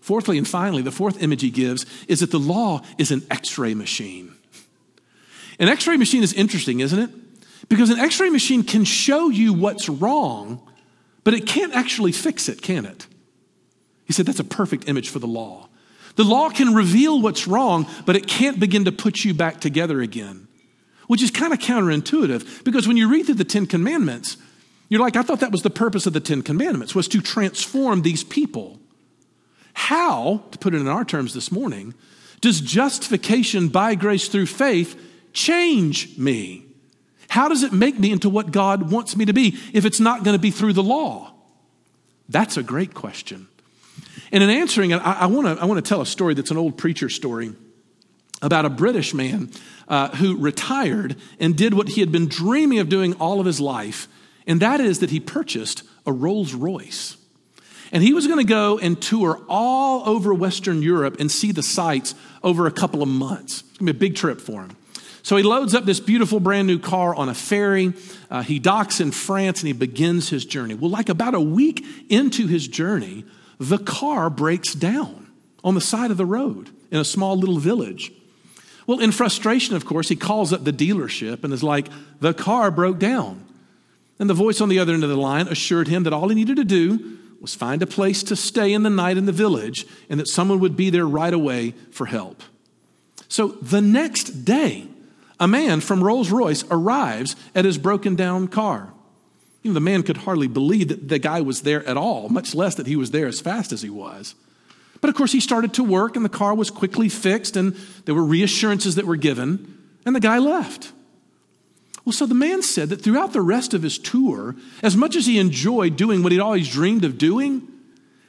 Fourthly 0.00 0.36
and 0.36 0.46
finally, 0.46 0.82
the 0.82 0.90
fourth 0.90 1.22
image 1.22 1.42
he 1.42 1.50
gives 1.50 1.86
is 2.08 2.20
that 2.20 2.30
the 2.32 2.38
law 2.38 2.82
is 2.98 3.10
an 3.10 3.22
x 3.30 3.56
ray 3.58 3.74
machine. 3.74 4.34
An 5.58 5.68
x 5.68 5.86
ray 5.86 5.96
machine 5.96 6.22
is 6.22 6.32
interesting, 6.32 6.80
isn't 6.80 6.98
it? 6.98 7.10
Because 7.68 7.90
an 7.90 8.00
x 8.00 8.18
ray 8.18 8.28
machine 8.28 8.64
can 8.64 8.84
show 8.84 9.28
you 9.28 9.52
what's 9.52 9.88
wrong, 9.88 10.60
but 11.22 11.34
it 11.34 11.46
can't 11.46 11.72
actually 11.72 12.10
fix 12.10 12.48
it, 12.48 12.62
can 12.62 12.84
it? 12.84 13.06
He 14.04 14.12
said 14.12 14.26
that's 14.26 14.40
a 14.40 14.44
perfect 14.44 14.88
image 14.88 15.08
for 15.08 15.20
the 15.20 15.28
law. 15.28 15.68
The 16.16 16.24
law 16.24 16.50
can 16.50 16.74
reveal 16.74 17.20
what's 17.20 17.46
wrong, 17.46 17.86
but 18.04 18.16
it 18.16 18.26
can't 18.26 18.60
begin 18.60 18.84
to 18.84 18.92
put 18.92 19.24
you 19.24 19.32
back 19.32 19.60
together 19.60 20.00
again, 20.00 20.48
which 21.06 21.22
is 21.22 21.30
kind 21.30 21.52
of 21.52 21.58
counterintuitive 21.58 22.64
because 22.64 22.86
when 22.86 22.96
you 22.96 23.08
read 23.08 23.26
through 23.26 23.36
the 23.36 23.44
Ten 23.44 23.66
Commandments, 23.66 24.36
you're 24.88 25.00
like, 25.00 25.16
I 25.16 25.22
thought 25.22 25.40
that 25.40 25.52
was 25.52 25.62
the 25.62 25.70
purpose 25.70 26.06
of 26.06 26.12
the 26.12 26.20
Ten 26.20 26.42
Commandments, 26.42 26.94
was 26.94 27.08
to 27.08 27.20
transform 27.20 28.02
these 28.02 28.24
people. 28.24 28.78
How, 29.72 30.42
to 30.50 30.58
put 30.58 30.74
it 30.74 30.80
in 30.80 30.88
our 30.88 31.04
terms 31.04 31.32
this 31.32 31.50
morning, 31.50 31.94
does 32.42 32.60
justification 32.60 33.68
by 33.68 33.94
grace 33.94 34.28
through 34.28 34.46
faith 34.46 35.00
change 35.32 36.18
me? 36.18 36.66
How 37.28 37.48
does 37.48 37.62
it 37.62 37.72
make 37.72 37.98
me 37.98 38.12
into 38.12 38.28
what 38.28 38.50
God 38.50 38.90
wants 38.90 39.16
me 39.16 39.24
to 39.24 39.32
be 39.32 39.58
if 39.72 39.86
it's 39.86 40.00
not 40.00 40.24
going 40.24 40.36
to 40.36 40.42
be 40.42 40.50
through 40.50 40.74
the 40.74 40.82
law? 40.82 41.32
That's 42.28 42.58
a 42.58 42.62
great 42.62 42.92
question. 42.92 43.48
And 44.32 44.42
in 44.42 44.48
answering 44.50 44.90
it, 44.90 44.96
I, 44.96 45.20
I 45.20 45.26
want 45.26 45.58
to 45.58 45.82
tell 45.82 46.00
a 46.00 46.06
story 46.06 46.34
that's 46.34 46.50
an 46.50 46.56
old 46.56 46.78
preacher 46.78 47.10
story 47.10 47.54
about 48.40 48.64
a 48.64 48.70
British 48.70 49.14
man 49.14 49.50
uh, 49.86 50.08
who 50.16 50.38
retired 50.38 51.16
and 51.38 51.56
did 51.56 51.74
what 51.74 51.90
he 51.90 52.00
had 52.00 52.10
been 52.10 52.26
dreaming 52.26 52.78
of 52.78 52.88
doing 52.88 53.12
all 53.14 53.38
of 53.38 53.46
his 53.46 53.60
life, 53.60 54.08
and 54.46 54.60
that 54.60 54.80
is 54.80 54.98
that 55.00 55.10
he 55.10 55.20
purchased 55.20 55.84
a 56.06 56.12
Rolls 56.12 56.54
Royce. 56.54 57.16
And 57.92 58.02
he 58.02 58.14
was 58.14 58.26
going 58.26 58.38
to 58.38 58.48
go 58.48 58.78
and 58.78 59.00
tour 59.00 59.40
all 59.50 60.08
over 60.08 60.32
Western 60.32 60.80
Europe 60.80 61.16
and 61.20 61.30
see 61.30 61.52
the 61.52 61.62
sights 61.62 62.14
over 62.42 62.66
a 62.66 62.70
couple 62.70 63.02
of 63.02 63.08
months. 63.08 63.60
It's 63.60 63.78
going 63.78 63.86
to 63.86 63.92
be 63.92 63.98
a 63.98 64.08
big 64.08 64.16
trip 64.16 64.40
for 64.40 64.62
him. 64.62 64.76
So 65.22 65.36
he 65.36 65.42
loads 65.42 65.74
up 65.74 65.84
this 65.84 66.00
beautiful 66.00 66.40
brand 66.40 66.66
new 66.66 66.78
car 66.78 67.14
on 67.14 67.28
a 67.28 67.34
ferry. 67.34 67.92
Uh, 68.30 68.42
he 68.42 68.58
docks 68.58 68.98
in 68.98 69.12
France 69.12 69.60
and 69.60 69.66
he 69.66 69.74
begins 69.74 70.30
his 70.30 70.46
journey. 70.46 70.74
Well, 70.74 70.90
like 70.90 71.10
about 71.10 71.34
a 71.34 71.40
week 71.40 71.84
into 72.08 72.46
his 72.46 72.66
journey, 72.66 73.24
the 73.68 73.78
car 73.78 74.30
breaks 74.30 74.74
down 74.74 75.30
on 75.62 75.74
the 75.74 75.80
side 75.80 76.10
of 76.10 76.16
the 76.16 76.26
road 76.26 76.70
in 76.90 76.98
a 76.98 77.04
small 77.04 77.36
little 77.36 77.58
village. 77.58 78.12
Well, 78.86 79.00
in 79.00 79.12
frustration, 79.12 79.76
of 79.76 79.84
course, 79.84 80.08
he 80.08 80.16
calls 80.16 80.52
up 80.52 80.64
the 80.64 80.72
dealership 80.72 81.44
and 81.44 81.52
is 81.52 81.62
like, 81.62 81.88
The 82.20 82.34
car 82.34 82.70
broke 82.70 82.98
down. 82.98 83.46
And 84.18 84.28
the 84.28 84.34
voice 84.34 84.60
on 84.60 84.68
the 84.68 84.78
other 84.78 84.94
end 84.94 85.04
of 85.04 85.10
the 85.10 85.16
line 85.16 85.48
assured 85.48 85.88
him 85.88 86.02
that 86.04 86.12
all 86.12 86.28
he 86.28 86.34
needed 86.34 86.56
to 86.56 86.64
do 86.64 87.18
was 87.40 87.54
find 87.54 87.82
a 87.82 87.86
place 87.86 88.22
to 88.24 88.36
stay 88.36 88.72
in 88.72 88.84
the 88.84 88.90
night 88.90 89.16
in 89.16 89.26
the 89.26 89.32
village 89.32 89.86
and 90.08 90.20
that 90.20 90.28
someone 90.28 90.60
would 90.60 90.76
be 90.76 90.90
there 90.90 91.06
right 91.06 91.34
away 91.34 91.74
for 91.90 92.06
help. 92.06 92.42
So 93.28 93.48
the 93.48 93.80
next 93.80 94.44
day, 94.44 94.86
a 95.40 95.48
man 95.48 95.80
from 95.80 96.04
Rolls 96.04 96.30
Royce 96.30 96.64
arrives 96.70 97.34
at 97.54 97.64
his 97.64 97.78
broken 97.78 98.14
down 98.14 98.46
car. 98.46 98.92
You 99.62 99.70
know, 99.70 99.74
the 99.74 99.80
man 99.80 100.02
could 100.02 100.18
hardly 100.18 100.48
believe 100.48 100.88
that 100.88 101.08
the 101.08 101.18
guy 101.18 101.40
was 101.40 101.62
there 101.62 101.86
at 101.86 101.96
all, 101.96 102.28
much 102.28 102.54
less 102.54 102.74
that 102.74 102.86
he 102.86 102.96
was 102.96 103.12
there 103.12 103.26
as 103.26 103.40
fast 103.40 103.72
as 103.72 103.82
he 103.82 103.90
was. 103.90 104.34
But 105.00 105.08
of 105.08 105.16
course, 105.16 105.32
he 105.32 105.40
started 105.40 105.74
to 105.74 105.84
work 105.84 106.16
and 106.16 106.24
the 106.24 106.28
car 106.28 106.54
was 106.54 106.70
quickly 106.70 107.08
fixed 107.08 107.56
and 107.56 107.74
there 108.04 108.14
were 108.14 108.24
reassurances 108.24 108.96
that 108.96 109.06
were 109.06 109.16
given, 109.16 109.78
and 110.04 110.14
the 110.14 110.20
guy 110.20 110.38
left. 110.38 110.92
Well, 112.04 112.12
so 112.12 112.26
the 112.26 112.34
man 112.34 112.62
said 112.62 112.88
that 112.88 113.02
throughout 113.02 113.32
the 113.32 113.40
rest 113.40 113.74
of 113.74 113.82
his 113.82 113.98
tour, 113.98 114.56
as 114.82 114.96
much 114.96 115.14
as 115.14 115.26
he 115.26 115.38
enjoyed 115.38 115.96
doing 115.96 116.22
what 116.22 116.32
he'd 116.32 116.40
always 116.40 116.68
dreamed 116.68 117.04
of 117.04 117.18
doing, 117.18 117.68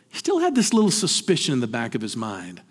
he 0.10 0.18
still 0.18 0.40
had 0.40 0.54
this 0.54 0.74
little 0.74 0.92
suspicion 0.92 1.54
in 1.54 1.60
the 1.60 1.68
back 1.68 1.96
of 1.96 2.02
his 2.02 2.16
mind. 2.16 2.62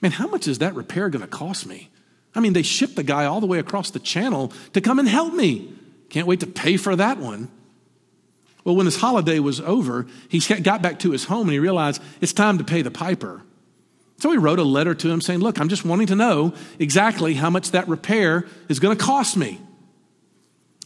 Man, 0.00 0.12
how 0.12 0.26
much 0.26 0.48
is 0.48 0.58
that 0.58 0.74
repair 0.74 1.10
going 1.10 1.22
to 1.22 1.28
cost 1.28 1.66
me? 1.66 1.90
I 2.34 2.40
mean, 2.40 2.54
they 2.54 2.62
shipped 2.62 2.96
the 2.96 3.02
guy 3.02 3.26
all 3.26 3.40
the 3.40 3.46
way 3.46 3.58
across 3.58 3.90
the 3.90 3.98
channel 3.98 4.52
to 4.72 4.80
come 4.80 4.98
and 4.98 5.08
help 5.08 5.34
me. 5.34 5.72
Can't 6.08 6.26
wait 6.26 6.40
to 6.40 6.46
pay 6.46 6.78
for 6.78 6.96
that 6.96 7.18
one. 7.18 7.50
Well, 8.68 8.76
when 8.76 8.84
his 8.84 9.00
holiday 9.00 9.38
was 9.38 9.62
over, 9.62 10.06
he 10.28 10.40
got 10.40 10.82
back 10.82 10.98
to 10.98 11.12
his 11.12 11.24
home 11.24 11.46
and 11.46 11.52
he 11.52 11.58
realized 11.58 12.02
it's 12.20 12.34
time 12.34 12.58
to 12.58 12.64
pay 12.64 12.82
the 12.82 12.90
piper. 12.90 13.40
So 14.18 14.30
he 14.30 14.36
wrote 14.36 14.58
a 14.58 14.62
letter 14.62 14.94
to 14.94 15.10
him 15.10 15.22
saying, 15.22 15.40
Look, 15.40 15.58
I'm 15.58 15.70
just 15.70 15.86
wanting 15.86 16.08
to 16.08 16.14
know 16.14 16.52
exactly 16.78 17.32
how 17.32 17.48
much 17.48 17.70
that 17.70 17.88
repair 17.88 18.46
is 18.68 18.78
going 18.78 18.94
to 18.94 19.02
cost 19.02 19.38
me. 19.38 19.58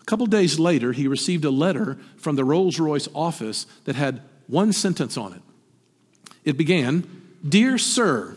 A 0.00 0.04
couple 0.04 0.26
days 0.26 0.60
later, 0.60 0.92
he 0.92 1.08
received 1.08 1.44
a 1.44 1.50
letter 1.50 1.98
from 2.18 2.36
the 2.36 2.44
Rolls 2.44 2.78
Royce 2.78 3.08
office 3.16 3.66
that 3.82 3.96
had 3.96 4.22
one 4.46 4.72
sentence 4.72 5.16
on 5.16 5.32
it. 5.32 5.42
It 6.44 6.56
began 6.56 7.02
Dear 7.44 7.78
Sir, 7.78 8.36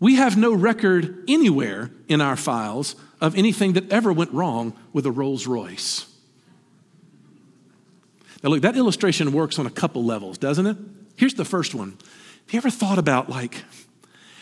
we 0.00 0.16
have 0.16 0.36
no 0.36 0.52
record 0.52 1.22
anywhere 1.28 1.92
in 2.08 2.20
our 2.20 2.34
files 2.34 2.96
of 3.20 3.38
anything 3.38 3.74
that 3.74 3.92
ever 3.92 4.12
went 4.12 4.32
wrong 4.32 4.76
with 4.92 5.06
a 5.06 5.12
Rolls 5.12 5.46
Royce. 5.46 6.09
Now, 8.42 8.50
look, 8.50 8.62
that 8.62 8.76
illustration 8.76 9.32
works 9.32 9.58
on 9.58 9.66
a 9.66 9.70
couple 9.70 10.04
levels, 10.04 10.38
doesn't 10.38 10.66
it? 10.66 10.76
Here's 11.16 11.34
the 11.34 11.44
first 11.44 11.74
one. 11.74 11.90
Have 11.90 12.52
you 12.52 12.58
ever 12.58 12.70
thought 12.70 12.98
about, 12.98 13.28
like, 13.28 13.64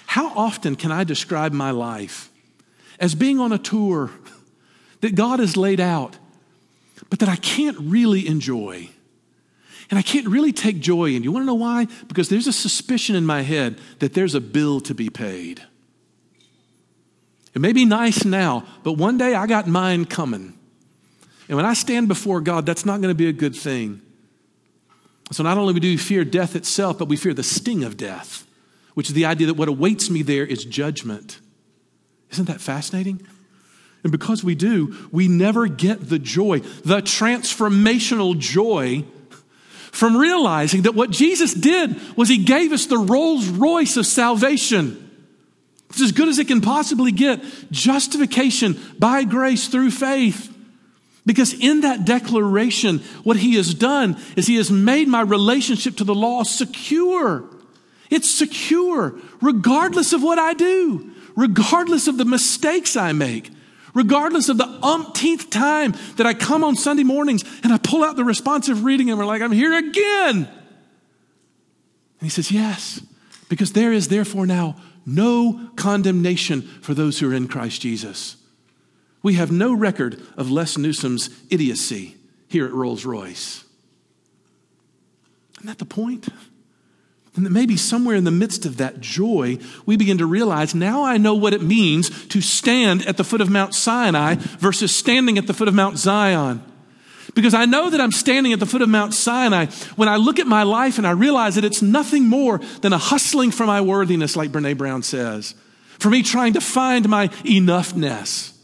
how 0.07 0.29
often 0.37 0.77
can 0.77 0.93
I 0.93 1.05
describe 1.05 1.53
my 1.53 1.71
life 1.71 2.31
as 2.99 3.15
being 3.15 3.39
on 3.39 3.53
a 3.53 3.59
tour 3.59 4.11
that 5.01 5.15
God 5.15 5.39
has 5.39 5.57
laid 5.57 5.81
out, 5.81 6.17
but 7.11 7.21
that 7.21 7.29
I 7.29 7.37
can't 7.37 7.77
really 7.81 8.27
enjoy. 8.27 8.91
And 9.91 9.99
I 9.99 10.03
can't 10.03 10.27
really 10.27 10.53
take 10.53 10.81
joy 10.81 11.15
in. 11.15 11.23
You 11.23 11.33
want 11.33 11.43
to 11.45 11.47
know 11.47 11.55
why? 11.55 11.87
Because 12.09 12.29
there's 12.29 12.47
a 12.47 12.53
suspicion 12.53 13.17
in 13.17 13.25
my 13.25 13.43
head 13.43 13.79
that 14.01 14.15
there's 14.15 14.35
a 14.35 14.41
bill 14.41 14.81
to 14.81 14.95
be 14.95 15.09
paid. 15.09 15.63
It 17.55 17.61
may 17.61 17.73
be 17.73 17.85
nice 17.85 18.25
now, 18.25 18.67
but 18.83 18.93
one 18.93 19.17
day 19.17 19.35
I 19.35 19.47
got 19.47 19.67
mine 19.67 20.05
coming. 20.05 20.58
And 21.49 21.57
when 21.57 21.67
I 21.67 21.73
stand 21.73 22.09
before 22.09 22.41
God, 22.41 22.67
that's 22.67 22.85
not 22.85 23.01
going 23.01 23.11
to 23.11 23.17
be 23.17 23.29
a 23.29 23.33
good 23.33 23.57
thing. 23.57 24.03
So 25.33 25.43
not 25.43 25.59
only 25.59 25.79
do 25.79 25.89
we 25.89 25.97
fear 25.97 26.25
death 26.25 26.57
itself, 26.57 26.99
but 26.99 27.09
we 27.09 27.17
fear 27.17 27.35
the 27.35 27.43
sting 27.43 27.85
of 27.85 27.97
death, 27.97 28.47
which 28.95 29.09
is 29.09 29.15
the 29.15 29.27
idea 29.27 29.47
that 29.49 29.55
what 29.55 29.69
awaits 29.69 30.11
me 30.11 30.23
there 30.23 30.45
is 30.45 30.65
judgment. 30.65 31.41
Isn't 32.31 32.47
that 32.47 32.61
fascinating? 32.61 33.27
And 34.03 34.13
because 34.13 34.45
we 34.45 34.55
do, 34.55 34.95
we 35.11 35.29
never 35.29 35.67
get 35.67 36.09
the 36.09 36.19
joy, 36.19 36.61
the 36.61 37.01
transformational 37.01 38.39
joy 38.39 39.05
from 39.91 40.17
realizing 40.17 40.83
that 40.83 40.95
what 40.95 41.11
Jesus 41.11 41.53
did 41.55 42.17
was 42.17 42.29
he 42.29 42.39
gave 42.39 42.73
us 42.73 42.87
the 42.87 42.99
Rolls 42.99 43.49
Royce 43.49 43.97
of 43.97 44.07
salvation. 44.07 45.05
It's 45.91 46.03
as 46.03 46.13
good 46.13 46.29
as 46.29 46.39
it 46.39 46.47
can 46.47 46.61
possibly 46.61 47.13
get. 47.13 47.43
Justification 47.71 48.79
by 48.99 49.25
grace 49.25 49.69
through 49.69 49.91
faith. 49.91 50.55
Because 51.29 51.53
in 51.53 51.83
that 51.83 52.07
declaration, 52.07 53.01
what 53.23 53.37
he 53.37 53.57
has 53.57 53.75
done 53.75 54.17
is 54.35 54.47
he 54.47 54.57
has 54.57 54.71
made 54.71 55.09
my 55.09 55.21
relationship 55.21 55.99
to 55.99 56.05
the 56.05 56.15
law 56.15 56.43
secure. 56.43 57.45
It's 58.09 58.31
secure, 58.31 59.15
regardless 59.43 60.15
of 60.15 60.23
what 60.23 60.39
I 60.39 60.55
do, 60.55 61.13
regardless 61.37 62.09
of 62.09 62.17
the 62.17 62.25
mistakes 62.25 62.97
I 62.97 63.13
make, 63.13 63.51
regardless 63.93 64.49
of 64.49 64.57
the 64.57 64.79
umpteenth 64.83 65.51
time 65.51 65.93
that 66.17 66.27
I 66.27 66.33
come 66.33 66.65
on 66.65 66.77
Sunday 66.77 67.05
mornings 67.05 67.45
and 67.63 67.75
I 67.75 67.77
pull 67.77 68.05
out 68.05 68.17
the 68.17 68.25
responsive 68.25 68.83
reading 68.83 69.11
and 69.11 69.19
we're 69.19 69.27
like, 69.27 69.43
I'm 69.43 69.53
here 69.53 69.77
again. 69.77 70.49
And 70.49 72.23
he 72.23 72.31
says, 72.31 72.51
Yes, 72.51 73.03
because 73.51 73.75
there 73.75 73.93
is 73.93 74.09
therefore 74.09 74.47
now 74.47 74.77
no 75.05 75.73
condemnation 75.77 76.63
for 76.63 76.95
those 76.95 77.19
who 77.19 77.31
are 77.31 77.35
in 77.35 77.49
Christ 77.49 77.83
Jesus. 77.83 78.39
We 79.23 79.35
have 79.35 79.51
no 79.51 79.75
record 79.75 80.23
of 80.37 80.51
Les 80.51 80.79
Newsom's 80.79 81.31
idiocy 81.51 82.17
here 82.49 82.65
at 82.65 82.73
Rolls 82.73 83.05
Royce. 83.05 83.65
Isn't 85.59 85.67
that 85.67 85.79
the 85.79 85.85
point? 85.85 86.29
And 87.35 87.47
that 87.47 87.51
maybe 87.51 87.77
somewhere 87.77 88.17
in 88.17 88.25
the 88.25 88.33
midst 88.33 88.67
of 88.67 88.79
that 88.79 89.01
joy, 89.01 89.59
we 89.87 89.97
begin 89.97 90.19
to 90.19 90.27
realize 90.27 90.75
now 90.75 91.05
I 91.05 91.19
know 91.19 91.35
what 91.35 91.53
it 91.55 91.63
means 91.63 92.27
to 92.29 92.41
stand 92.41 93.07
at 93.07 93.17
the 93.17 93.23
foot 93.23 93.41
of 93.41 93.49
Mount 93.49 93.75
Sinai 93.75 94.35
versus 94.59 94.95
standing 94.95 95.39
at 95.39 95.47
the 95.47 95.55
foot 95.55 95.69
of 95.69 95.75
Mount 95.75 95.99
Zion. 95.99 96.63
Because 97.35 97.55
I 97.55 97.67
know 97.67 97.91
that 97.91 98.01
I'm 98.01 98.11
standing 98.11 98.53
at 98.53 98.59
the 98.59 98.67
foot 98.67 98.83
of 98.83 98.89
Mount 98.89 99.15
Sinai 99.15 99.67
when 99.95 100.09
I 100.09 100.17
look 100.17 100.41
at 100.41 100.49
my 100.49 100.65
life 100.65 100.99
and 100.99 101.07
I 101.07 101.13
realize 101.13 101.55
that 101.55 101.65
it's 101.65 101.83
nothing 101.83 102.27
more 102.27 102.59
than 102.81 102.93
a 102.93 102.99
hustling 102.99 103.53
for 103.53 103.67
my 103.67 103.81
worthiness, 103.81 104.35
like 104.35 104.51
Brene 104.51 104.77
Brown 104.77 105.05
says, 105.05 105.55
for 106.01 106.11
me 106.11 106.25
trying 106.25 106.55
to 106.55 106.61
find 106.61 107.09
my 107.09 107.29
enoughness. 107.45 108.58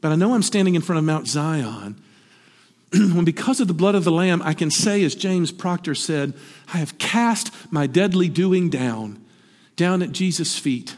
But 0.00 0.12
I 0.12 0.16
know 0.16 0.34
I'm 0.34 0.42
standing 0.42 0.74
in 0.74 0.82
front 0.82 0.98
of 0.98 1.04
Mount 1.04 1.26
Zion 1.26 2.00
when 2.92 3.24
because 3.24 3.60
of 3.60 3.68
the 3.68 3.74
blood 3.74 3.94
of 3.94 4.04
the 4.04 4.12
Lamb, 4.12 4.42
I 4.42 4.54
can 4.54 4.70
say, 4.70 5.04
as 5.04 5.14
James 5.14 5.52
Procter 5.52 5.94
said, 5.94 6.34
I 6.72 6.78
have 6.78 6.98
cast 6.98 7.52
my 7.72 7.86
deadly 7.86 8.28
doing 8.28 8.70
down, 8.70 9.24
down 9.76 10.02
at 10.02 10.12
Jesus' 10.12 10.58
feet. 10.58 10.96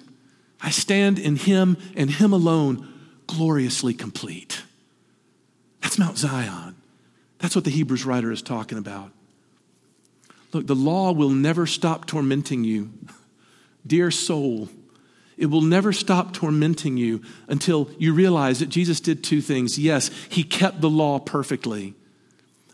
I 0.60 0.70
stand 0.70 1.18
in 1.18 1.36
Him 1.36 1.76
and 1.96 2.10
Him 2.10 2.32
alone, 2.32 2.88
gloriously 3.26 3.92
complete. 3.92 4.62
That's 5.80 5.98
Mount 5.98 6.16
Zion. 6.16 6.76
That's 7.38 7.56
what 7.56 7.64
the 7.64 7.70
Hebrews 7.70 8.06
writer 8.06 8.30
is 8.30 8.40
talking 8.40 8.78
about. 8.78 9.10
Look, 10.52 10.66
the 10.66 10.76
law 10.76 11.12
will 11.12 11.30
never 11.30 11.66
stop 11.66 12.06
tormenting 12.06 12.62
you. 12.62 12.90
Dear 13.86 14.10
soul, 14.10 14.68
it 15.42 15.50
will 15.50 15.60
never 15.60 15.92
stop 15.92 16.32
tormenting 16.32 16.96
you 16.96 17.20
until 17.48 17.90
you 17.98 18.14
realize 18.14 18.60
that 18.60 18.68
Jesus 18.68 19.00
did 19.00 19.24
two 19.24 19.40
things. 19.40 19.76
Yes, 19.76 20.08
he 20.28 20.44
kept 20.44 20.80
the 20.80 20.88
law 20.88 21.18
perfectly, 21.18 21.94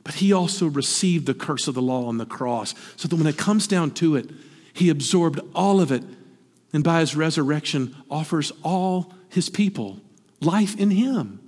but 0.05 0.17
he 0.17 0.35
also 0.35 0.67
received 0.67 1.25
the 1.25 1.33
curse 1.33 1.67
of 1.67 1.75
the 1.75 1.81
law 1.81 2.07
on 2.07 2.19
the 2.19 2.27
cross 2.27 2.75
so 2.97 3.09
that 3.09 3.17
when 3.17 3.27
it 3.27 3.39
comes 3.39 3.67
down 3.67 3.93
to 3.93 4.17
it, 4.17 4.29
he 4.75 4.91
absorbed 4.91 5.41
all 5.55 5.81
of 5.81 5.91
it 5.91 6.05
and 6.75 6.85
by 6.85 7.01
his 7.01 7.17
resurrection 7.17 7.97
offers 8.11 8.53
all 8.63 9.15
his 9.31 9.49
people 9.49 10.01
life 10.43 10.79
in 10.79 10.91
him. 10.91 11.41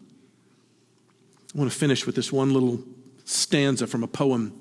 I 1.54 1.59
want 1.59 1.70
to 1.70 1.78
finish 1.78 2.06
with 2.06 2.14
this 2.14 2.33
one 2.33 2.54
little 2.54 2.83
stanza 3.26 3.87
from 3.87 4.02
a 4.02 4.09
poem 4.09 4.59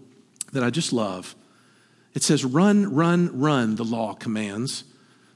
that 0.52 0.62
I 0.62 0.72
just 0.72 0.92
love. 0.92 1.36
It 2.14 2.22
says, 2.22 2.44
Run, 2.44 2.94
run, 2.94 3.40
run, 3.40 3.78
the 3.78 3.86
law 3.86 4.14
commands 4.14 4.84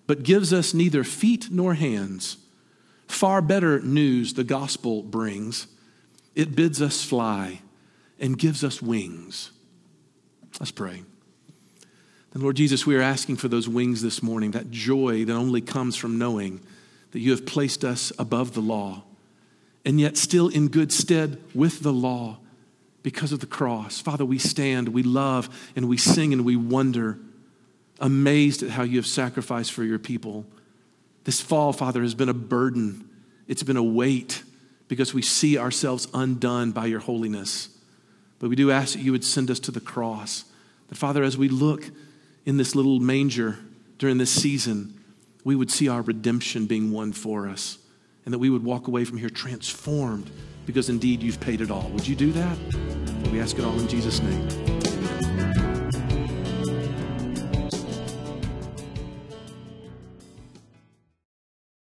but 0.08 0.24
gives 0.24 0.52
us 0.54 0.74
neither 0.74 1.04
feet 1.04 1.50
nor 1.52 1.74
hands. 1.74 2.38
Far 3.08 3.42
better 3.42 3.80
news 3.82 4.34
the 4.34 4.44
gospel 4.44 5.04
brings. 5.04 5.68
It 6.36 6.56
bids 6.56 6.82
us 6.82 7.04
fly 7.04 7.62
and 8.20 8.38
gives 8.38 8.64
us 8.64 8.82
wings. 8.82 9.52
Let's 10.60 10.72
pray. 10.72 11.04
And 12.34 12.42
Lord 12.42 12.56
Jesus, 12.56 12.86
we 12.86 12.96
are 12.96 13.02
asking 13.02 13.38
for 13.38 13.48
those 13.48 13.70
wings 13.70 14.02
this 14.02 14.24
morning, 14.24 14.52
that 14.52 14.72
joy 14.72 15.26
that 15.26 15.34
only 15.34 15.62
comes 15.62 15.96
from 15.96 16.18
knowing 16.18 16.62
that 17.12 17.20
you 17.20 17.32
have 17.32 17.46
placed 17.46 17.84
us 17.84 18.12
above 18.18 18.54
the 18.54 18.62
law 18.62 19.04
and 19.86 20.00
yet 20.00 20.18
still 20.18 20.48
in 20.48 20.70
good 20.70 20.92
stead 20.92 21.42
with 21.54 21.82
the 21.82 21.94
law 21.94 22.40
because 23.04 23.32
of 23.32 23.40
the 23.40 23.46
cross. 23.46 24.00
Father, 24.00 24.26
we 24.26 24.40
stand, 24.40 24.90
we 24.90 25.04
love, 25.04 25.50
and 25.76 25.88
we 25.88 25.98
sing 25.98 26.34
and 26.34 26.46
we 26.46 26.56
wonder 26.56 27.20
amazed 28.00 28.64
at 28.64 28.72
how 28.72 28.84
you 28.84 28.98
have 28.98 29.08
sacrificed 29.08 29.72
for 29.72 29.84
your 29.84 30.00
people. 30.00 30.46
This 31.24 31.40
fall, 31.40 31.74
Father, 31.74 32.02
has 32.02 32.16
been 32.16 32.30
a 32.30 32.34
burden, 32.34 33.10
it's 33.48 33.64
been 33.64 33.78
a 33.78 33.84
weight 33.84 34.44
because 34.88 35.14
we 35.14 35.22
see 35.22 35.58
ourselves 35.58 36.08
undone 36.14 36.72
by 36.72 36.86
your 36.86 37.00
holiness. 37.00 37.70
But 38.40 38.50
we 38.50 38.56
do 38.56 38.72
ask 38.72 38.94
that 38.94 39.02
you 39.02 39.12
would 39.12 39.24
send 39.24 39.50
us 39.50 39.60
to 39.62 39.72
the 39.72 39.80
cross. 39.80 40.46
That, 40.90 40.98
Father, 40.98 41.24
as 41.24 41.38
we 41.38 41.50
look 41.50 41.90
in 42.46 42.58
this 42.58 42.76
little 42.76 43.00
manger 43.00 43.58
during 43.98 44.18
this 44.18 44.32
season, 44.32 45.00
we 45.44 45.56
would 45.56 45.72
see 45.72 45.88
our 45.88 46.02
redemption 46.02 46.66
being 46.66 46.92
won 46.92 47.14
for 47.14 47.48
us 47.48 47.78
and 48.26 48.34
that 48.34 48.40
we 48.40 48.50
would 48.50 48.64
walk 48.64 48.88
away 48.88 49.06
from 49.06 49.18
here 49.18 49.30
transformed 49.30 50.30
because 50.66 50.90
indeed 50.90 51.22
you've 51.22 51.40
paid 51.40 51.62
it 51.62 51.72
all. 51.72 51.90
Would 51.90 52.08
you 52.08 52.16
do 52.16 52.32
that? 52.32 52.58
We 53.32 53.40
ask 53.40 53.58
it 53.58 53.66
all 53.66 53.78
in 53.80 53.88
Jesus' 53.88 54.22
name. 54.22 54.83